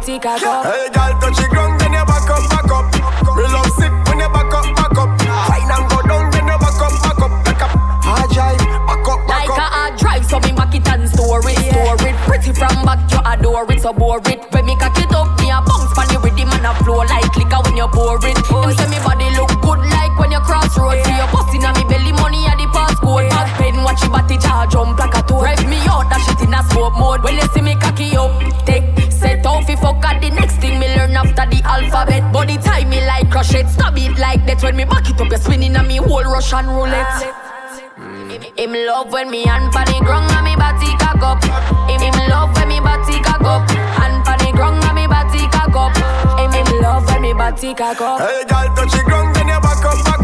me 0.06 0.18
cock 0.20 0.42
up. 0.42 0.66
Hey, 0.66 0.86
girl, 0.94 1.12
touch 1.18 1.36
the 1.36 1.48
ground, 1.50 1.80
then 1.80 1.92
you 1.92 2.04
back 2.06 2.30
up, 2.30 2.42
back 2.46 2.70
up. 2.70 2.86
Real 3.34 3.50
love 3.50 3.70
sick 3.74 3.90
when 4.06 4.22
you 4.22 4.30
back 4.30 4.52
up, 4.54 4.66
back 4.78 4.94
up. 4.94 5.10
Wine 5.50 5.66
and 5.66 5.86
go 5.90 5.98
down, 6.06 6.30
then 6.30 6.46
you 6.46 6.58
back 6.62 6.78
up, 6.78 6.94
back 7.02 7.18
up. 7.18 7.32
Back 7.42 7.62
up, 7.66 7.72
hard 8.06 8.30
drive, 8.30 8.62
back 8.86 9.02
up, 9.02 9.20
back 9.26 9.48
Like 9.48 9.50
up. 9.50 9.58
a 9.58 9.66
hard 9.66 9.94
drive, 9.98 10.24
so 10.24 10.38
me 10.38 10.52
back 10.52 10.74
it 10.74 10.86
and 10.86 11.08
store 11.10 11.42
it, 11.42 11.58
store 11.58 11.98
it. 12.06 12.14
Pretty 12.22 12.52
from 12.54 12.76
back, 12.86 13.02
you 13.10 13.18
adore 13.26 13.66
it, 13.72 13.82
so 13.82 13.92
bore 13.92 14.22
it. 14.30 14.38
When 14.54 14.66
me 14.66 14.76
cock 14.78 14.94
it 14.94 15.10
up, 15.10 15.26
me 15.42 15.50
a 15.50 15.58
bounce 15.58 15.90
pon 15.90 16.06
the 16.14 16.22
rhythm 16.22 16.54
and 16.54 16.66
a 16.66 16.72
flow 16.84 17.02
like 17.02 17.34
liquor 17.34 17.60
when 17.66 17.74
you 17.74 17.88
pour 17.90 18.22
it. 18.22 18.38
Him 18.38 18.70
say 18.78 18.86
me 18.86 18.98
body 19.02 19.26
look 19.34 19.50
good 19.58 19.82
like 19.90 20.14
when 20.22 20.30
you 20.30 20.42
cross 20.46 20.70
road. 20.78 21.02
See 21.02 21.18
you 21.18 21.26
busting 21.34 21.66
on 21.66 21.74
me 21.74 21.82
belly, 21.90 22.14
money 22.14 22.46
at 22.46 22.54
the 22.62 22.70
passcode. 22.70 23.26
Back 23.34 23.50
pen, 23.58 23.82
watch 23.82 24.02
your 24.06 24.14
body 24.14 24.38
jar 24.38 24.70
jump 24.70 24.98
like 25.02 25.18
a 25.18 25.22
toad. 25.26 25.42
Rev 25.42 25.66
me 25.66 25.82
out, 25.90 26.06
that 26.14 26.22
shit 26.22 26.38
in 26.46 26.54
a 26.54 26.62
smoke 26.70 26.94
mode. 26.94 27.26
When 27.26 27.34
you 27.34 27.46
see 27.50 27.64
me 27.64 27.74
cocky 27.74 28.14
up, 28.14 28.30
alphabet. 31.76 32.32
Body 32.32 32.56
tie 32.58 32.84
me 32.84 33.04
like 33.06 33.30
crochet, 33.30 33.66
stab 33.66 33.96
it 33.98 34.18
like 34.18 34.44
that. 34.46 34.62
When 34.62 34.76
me 34.76 34.84
back 34.84 35.08
it 35.08 35.20
up, 35.20 35.28
You're 35.28 35.38
spinning 35.38 35.76
on 35.76 35.86
me 35.86 35.96
whole 35.96 36.24
Russian 36.24 36.66
roulette. 36.66 37.20
Mm. 37.96 38.58
Him 38.58 38.72
love 38.86 39.12
when 39.12 39.30
me 39.30 39.44
hand 39.44 39.72
pon 39.72 39.86
the 39.86 39.98
ground 40.04 40.30
and 40.32 40.44
me 40.44 40.54
body 40.56 40.92
cock 41.00 41.22
up. 41.22 41.40
Him 41.88 42.00
him 42.00 42.18
love 42.28 42.54
when 42.56 42.68
me 42.68 42.80
body 42.80 43.16
cock 43.22 43.44
up. 43.44 43.68
Hand 43.98 44.24
pon 44.24 44.38
the 44.40 44.52
ground 44.52 44.84
and 44.84 44.94
me 44.96 45.06
body 45.06 45.44
cock 45.48 45.76
up. 45.76 45.96
Him 46.40 46.52
him 46.52 46.82
love 46.82 47.06
when 47.08 47.22
me 47.22 47.32
body 47.32 47.74
cock 47.74 48.00
up. 48.00 48.20
Hey, 48.20 48.44
girl, 48.44 48.68
touch 48.76 48.92
the 48.92 49.02
ground, 49.04 49.36
then 49.36 49.48
you 49.48 49.60
back 49.60 49.84
up, 49.84 50.15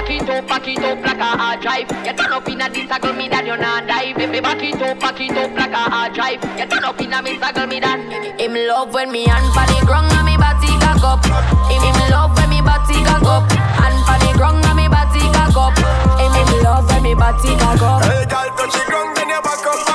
back 0.00 0.20
up. 0.20 0.20
Me 0.20 0.26
back 0.26 0.28
it 0.28 0.30
up, 0.30 0.48
back 0.48 0.68
it 0.68 0.82
up 0.82 1.04
like 1.04 1.18
a 1.18 1.24
hard 1.24 1.60
drive. 1.60 1.90
You 2.06 2.12
turn 2.12 2.32
up 2.32 2.48
inna 2.48 2.68
this 2.70 2.88
circle, 2.88 3.12
me 3.12 3.28
that 3.28 3.46
you 3.46 3.56
not 3.56 3.86
dive. 3.86 4.16
Me 4.16 4.40
back 4.40 4.62
it 4.62 4.80
up, 4.82 5.00
back 5.00 5.20
it 5.20 5.36
up 5.36 5.52
like 5.56 5.72
a 5.72 5.84
hard 5.90 6.14
drive. 6.14 6.42
You 6.58 6.66
turn 6.66 6.84
up 6.84 7.00
inna 7.00 7.22
me 7.22 7.38
circle, 7.38 7.66
me 7.66 7.80
that. 7.80 8.00
Him 8.40 8.54
love 8.68 8.94
when 8.94 9.12
me 9.12 9.26
hand 9.26 9.52
pon 9.52 9.66
the 9.68 9.84
ground 9.86 10.12
and 10.12 10.24
me 10.24 10.36
body 10.36 10.72
cock 10.80 11.04
up. 11.04 11.24
Him 11.68 11.82
him 11.82 11.98
love 12.10 12.34
when 12.36 12.48
me 12.50 12.60
body 12.60 12.96
cock 13.04 13.26
up. 13.28 13.44
Hand 13.52 13.98
pon 14.06 14.18
the 14.20 14.30
ground 14.36 14.64
and 14.64 14.76
me 14.76 14.88
body 14.88 15.24
cock 15.36 15.56
up. 15.56 15.74
Him 16.18 16.32
him 16.32 16.50
love 16.64 16.88
when 16.88 17.02
me 17.02 17.14
body 17.14 17.56
cock 17.58 17.82
up. 17.82 18.02
Hey, 18.04 18.24
girl, 18.26 18.48
touch 18.56 18.72
the 18.72 18.82
ground, 18.88 19.16
then 19.16 19.28
you 19.28 19.40
back 19.42 19.66
up, 19.66 19.89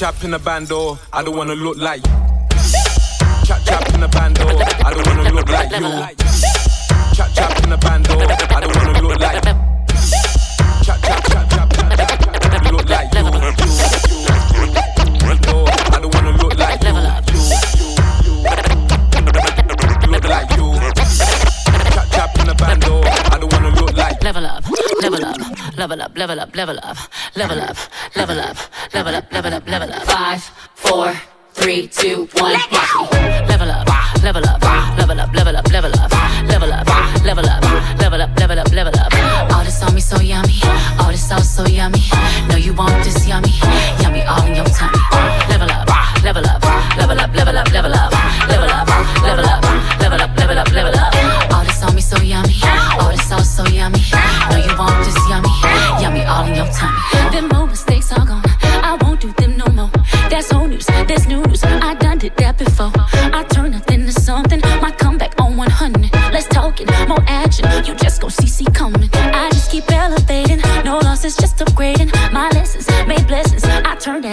in 0.00 0.30
the 0.30 0.38
bando, 0.38 0.98
I 1.12 1.22
don't 1.22 1.36
wanna 1.36 1.54
look 1.54 1.76
like 1.76 2.00
you. 2.06 2.12
Chap 3.44 3.60
chap 3.66 3.86
in 3.92 4.00
the 4.00 4.08
bando, 4.08 4.46
I 4.48 4.94
don't 4.94 5.06
wanna 5.06 5.30
look 5.30 5.46
like 5.50 5.70
you. 5.72 5.80
Chap 7.12 7.28
chap 7.34 7.62
in 7.62 7.68
the 7.68 7.76
bando, 7.76 8.16
I 8.16 8.60
don't 8.60 8.74
wanna 8.74 9.02
look 9.02 9.20
like 9.20 9.44
you. 9.44 9.52
Chap 10.82 11.02
chap 11.04 11.22
chap 11.28 11.50
chap 11.50 11.68
chap, 11.76 12.72
look 12.72 12.88
like 12.88 13.12
you. 13.12 13.22
No, 15.44 15.64
I 15.68 16.00
don't 16.00 16.14
wanna 16.14 16.32
look 16.38 16.56
like 16.56 16.82
you. 16.82 16.92
Look 20.10 20.24
like 20.24 20.50
you. 20.56 20.80
Chap 21.92 22.08
chap 22.08 22.38
in 22.40 22.46
the 22.46 22.54
bando, 22.56 23.02
I 23.04 23.38
don't 23.38 23.52
wanna 23.52 23.68
look 23.78 23.94
like. 23.94 24.22
Level 24.22 24.46
up, 24.46 24.64
level 25.02 25.24
up, 25.26 25.36
level 25.76 26.00
up, 26.00 26.16
level 26.16 26.40
up, 26.40 26.56
level 26.56 26.78
up, 26.80 26.96
level 27.36 27.60
up 27.60 27.76
level 28.16 28.40
up, 28.40 28.56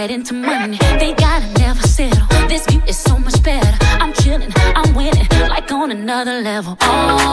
Into 0.10 0.36
money. 0.36 0.78
They 0.99 1.14
gotta 1.14 1.45
never 1.60 1.86
settle. 1.86 2.26
This 2.47 2.66
view 2.66 2.82
is 2.88 2.97
so 2.97 3.20
much 3.20 3.43
better. 3.43 3.78
I'm 3.99 4.14
chilling, 4.14 4.53
I'm 4.55 4.95
winning, 4.95 5.28
like 5.49 5.70
on 5.70 5.91
another 5.91 6.41
level. 6.41 6.78
Oh, 6.80 7.26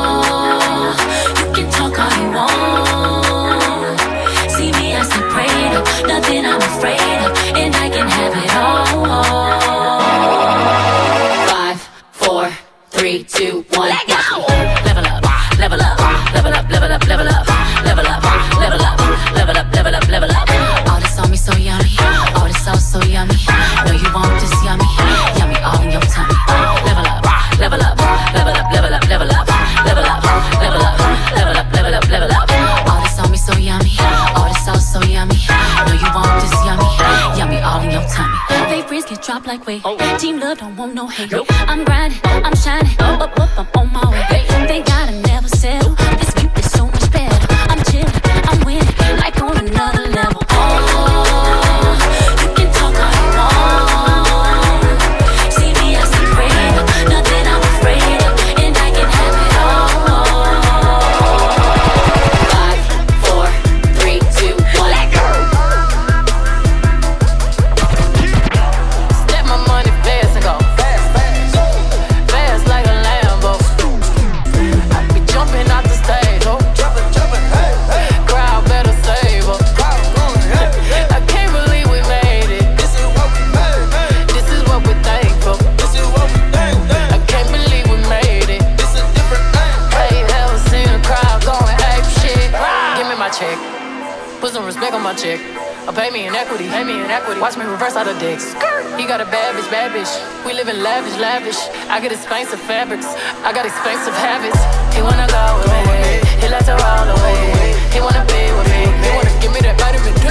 Watch 97.41 97.57
me 97.59 97.65
reverse 97.65 97.97
all 97.97 98.05
the 98.05 98.15
dicks. 98.21 98.55
He 98.95 99.05
got 99.05 99.21
a 99.21 99.27
bad 99.27 99.57
bitch, 99.57 99.69
bad 99.71 99.91
bitch. 99.91 100.11
We 100.47 100.53
live 100.55 100.69
in 100.69 100.83
lavish, 100.83 101.19
lavish. 101.19 101.59
I 101.91 102.01
get 102.01 102.13
expensive 102.13 102.61
fabrics. 102.61 103.07
I 103.43 103.53
got 103.53 103.67
expensive 103.67 104.15
habits. 104.15 104.57
He 104.95 105.03
wanna 105.03 105.27
go 105.27 105.45
with 105.59 105.69
me. 105.75 106.23
He 106.41 106.49
likes 106.49 106.67
to 106.67 106.79
roll 106.79 107.09
away. 107.19 107.75
He 107.91 107.99
wanna 107.99 108.25
be 108.31 108.43
with 108.55 108.69
me. 108.71 108.87
He 109.03 109.11
wanna 109.11 109.35
give 109.43 109.53
me 109.53 109.61
that 109.67 109.75
vitamin 109.75 110.15
D. 110.23 110.31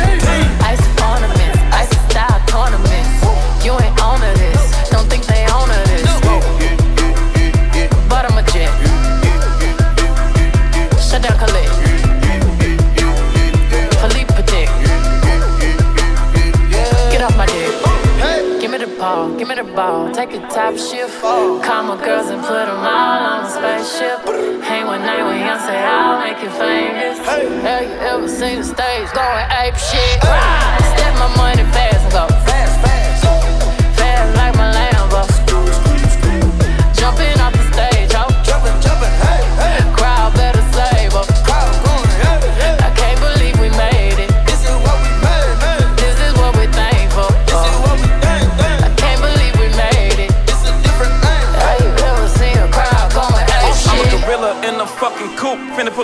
Ice 0.72 0.84
ornaments, 1.04 1.60
ice 1.76 1.92
style 2.08 2.40
tournaments. 2.48 3.12
You 3.60 3.76
ain't 3.84 4.00
on 4.00 4.24
this. 4.40 4.90
Don't 4.90 5.08
think 5.12 5.28
they 5.28 5.44
own 5.52 5.68
this. 5.92 6.08
But 8.08 8.24
I'm 8.32 8.40
a 8.40 8.44
jet. 8.52 8.72
Shut 10.98 11.22
down 11.22 11.38
Khalid. 11.38 11.93
Paw, 19.04 19.28
give 19.38 19.48
me 19.50 19.56
the 19.56 19.64
ball, 19.64 20.12
take 20.12 20.34
a 20.34 20.40
top 20.48 20.76
shift. 20.78 21.20
Call 21.22 21.84
my 21.90 21.98
girls 22.06 22.30
and 22.34 22.42
put 22.42 22.66
them 22.70 22.82
all 22.96 23.22
on 23.32 23.40
a 23.46 23.50
spaceship. 23.56 24.20
Hang 24.64 24.86
one 24.88 25.02
night 25.02 25.24
with 25.28 25.40
young, 25.46 25.60
say 25.68 25.78
I'll 25.78 26.20
make 26.24 26.40
you 26.44 26.52
famous. 26.62 27.18
Have 27.28 27.84
you 27.84 27.96
ever 28.12 28.28
seen 28.28 28.58
the 28.60 28.68
stage 28.76 29.10
going 29.20 29.48
ape 29.62 29.76
shit? 29.90 30.20
Step 30.94 31.14
my 31.24 31.30
money 31.36 31.66
fast 31.76 32.04
and 32.06 32.14
go 32.14 32.33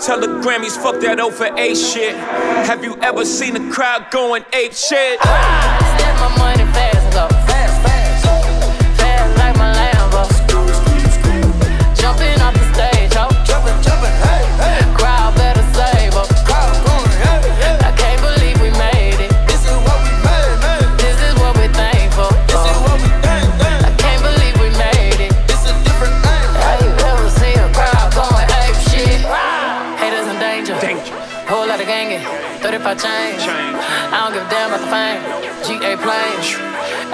Tell 0.00 0.20
the 0.20 0.26
Grammys, 0.26 0.76
fuck 0.80 1.00
that 1.00 1.20
over 1.20 1.46
A 1.56 1.74
shit. 1.74 2.14
Have 2.66 2.84
you 2.84 2.96
ever 3.00 3.24
seen 3.24 3.56
a 3.56 3.72
crowd 3.72 4.10
going 4.10 4.44
ape 4.52 4.74
shit? 4.74 5.20
Step 5.20 6.73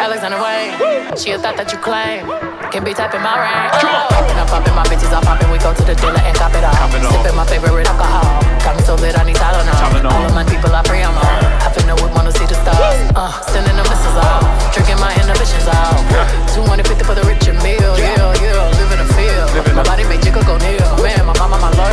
Alexander 0.01 0.41
Wang. 0.41 0.73
She 1.21 1.37
a 1.37 1.39
thought 1.39 1.61
that 1.61 1.69
you 1.69 1.79
claim. 1.85 2.25
Can 2.73 2.81
be 2.89 2.97
typing 2.97 3.21
my 3.21 3.37
range. 3.37 3.85
And 4.33 4.41
I'm 4.41 4.49
popping 4.49 4.73
my 4.73 4.81
bitches, 4.89 5.13
I'm 5.13 5.21
popping. 5.21 5.53
We 5.53 5.61
go 5.61 5.77
to 5.77 5.85
the 5.85 5.93
dealer 5.93 6.25
and 6.25 6.33
cop 6.41 6.57
it 6.57 6.65
all. 6.65 6.73
Sipping 7.13 7.37
my 7.37 7.45
favorite 7.45 7.85
alcohol. 7.85 8.25
Got 8.65 8.81
me 8.81 8.83
so 8.89 8.97
lit, 8.97 9.13
I 9.13 9.29
need 9.29 9.37
Tylenol. 9.37 9.77
All 10.09 10.25
of 10.25 10.33
my 10.33 10.49
people, 10.49 10.73
I 10.73 10.81
pray 10.89 11.05
I'm 11.05 11.13
on. 11.13 11.41
I 11.61 11.69
finna 11.77 11.93
whip, 12.01 12.17
wanna 12.17 12.33
see 12.33 12.49
the 12.49 12.57
stars. 12.65 12.97
Uh, 13.13 13.29
sending 13.53 13.77
the 13.77 13.85
missiles 13.85 14.17
out. 14.25 14.41
Drinking 14.73 14.97
my 15.05 15.13
inhibitions 15.21 15.69
out. 15.69 16.01
250 16.57 17.05
for 17.05 17.13
the 17.13 17.25
rich 17.29 17.45
meal. 17.61 17.93
Yeah, 18.01 18.33
yeah. 18.41 18.73
Live 18.81 18.93
in 18.97 19.05
the 19.05 19.09
field. 19.13 19.53
My 19.77 19.85
body 19.85 20.09
make 20.09 20.25
jiggle 20.25 20.41
go 20.49 20.57
near. 20.65 20.81
Man, 21.05 21.29
my 21.29 21.37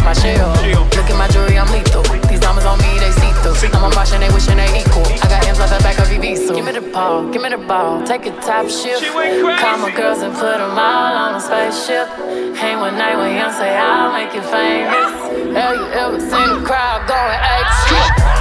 my 0.04 0.14
lord, 0.14 0.66
my. 0.66 0.90
Look 0.98 1.10
at 1.10 1.18
my 1.18 1.28
jewelry, 1.30 1.58
I'm 1.58 1.70
lethal. 1.72 2.04
These 2.28 2.42
diamonds 2.42 2.66
on 2.66 2.78
me, 2.80 3.00
they 3.00 3.12
see 3.12 3.32
through. 3.42 3.70
I'm 3.74 3.92
a 3.92 3.96
Martian, 3.96 4.22
they 4.22 4.30
wishing 4.30 4.58
they 4.58 4.70
equal. 4.82 5.06
I 5.06 5.28
got 5.30 5.48
M's 5.48 5.60
like 5.60 5.70
the 5.70 5.80
back 5.84 6.00
of 6.00 6.08
so 6.08 6.56
give 6.56 6.66
me 6.66 6.72
the 6.72 6.82
ball, 6.82 7.30
give 7.32 7.42
me 7.42 7.50
the 7.50 7.58
ball. 7.58 8.06
Take 8.06 8.26
a 8.26 8.32
top 8.42 8.68
shift. 8.70 9.06
Call 9.06 9.78
my 9.78 9.94
girls 9.96 10.22
and 10.22 10.34
put 10.34 10.58
them 10.58 10.78
all 10.78 11.14
on 11.16 11.36
a 11.36 11.40
spaceship. 11.40 12.08
Hang 12.56 12.80
one 12.80 12.98
night 12.98 13.16
with 13.16 13.36
young, 13.36 13.52
say 13.52 13.76
I'll 13.78 14.12
make 14.12 14.34
you 14.34 14.42
famous. 14.42 15.12
Have 15.56 15.76
you 15.76 15.88
ever 15.94 16.20
seen 16.20 16.50
a 16.50 16.66
crowd 16.66 17.08
going 17.08 17.40
ape 17.40 17.72
shit? 17.88 18.37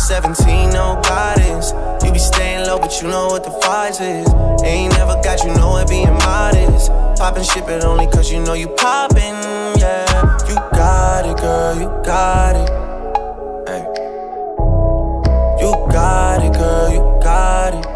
17, 0.00 0.70
no 0.70 1.00
guidance. 1.04 1.72
You 2.02 2.12
be 2.12 2.18
staying 2.18 2.66
low, 2.66 2.78
but 2.78 3.00
you 3.00 3.08
know 3.08 3.26
what 3.28 3.44
the 3.44 3.50
price 3.60 4.00
is. 4.00 4.26
Ain't 4.64 4.94
never 4.94 5.20
got 5.22 5.44
you 5.44 5.54
know 5.54 5.76
it 5.76 5.88
being 5.88 6.12
modest. 6.24 6.90
Poppin' 7.18 7.44
shit, 7.44 7.64
but 7.66 7.84
only 7.84 8.06
cause 8.06 8.32
you 8.32 8.40
know 8.40 8.54
you 8.54 8.68
poppin', 8.68 9.36
yeah. 9.78 10.38
You 10.48 10.54
got 10.72 11.26
it, 11.26 11.36
girl, 11.36 11.74
you 11.78 11.88
got 12.02 12.56
it. 12.56 12.70
Hey. 13.68 13.84
You 15.60 15.70
got 15.92 16.42
it, 16.44 16.52
girl, 16.54 16.90
you 16.90 17.20
got 17.22 17.74
it. 17.74 17.89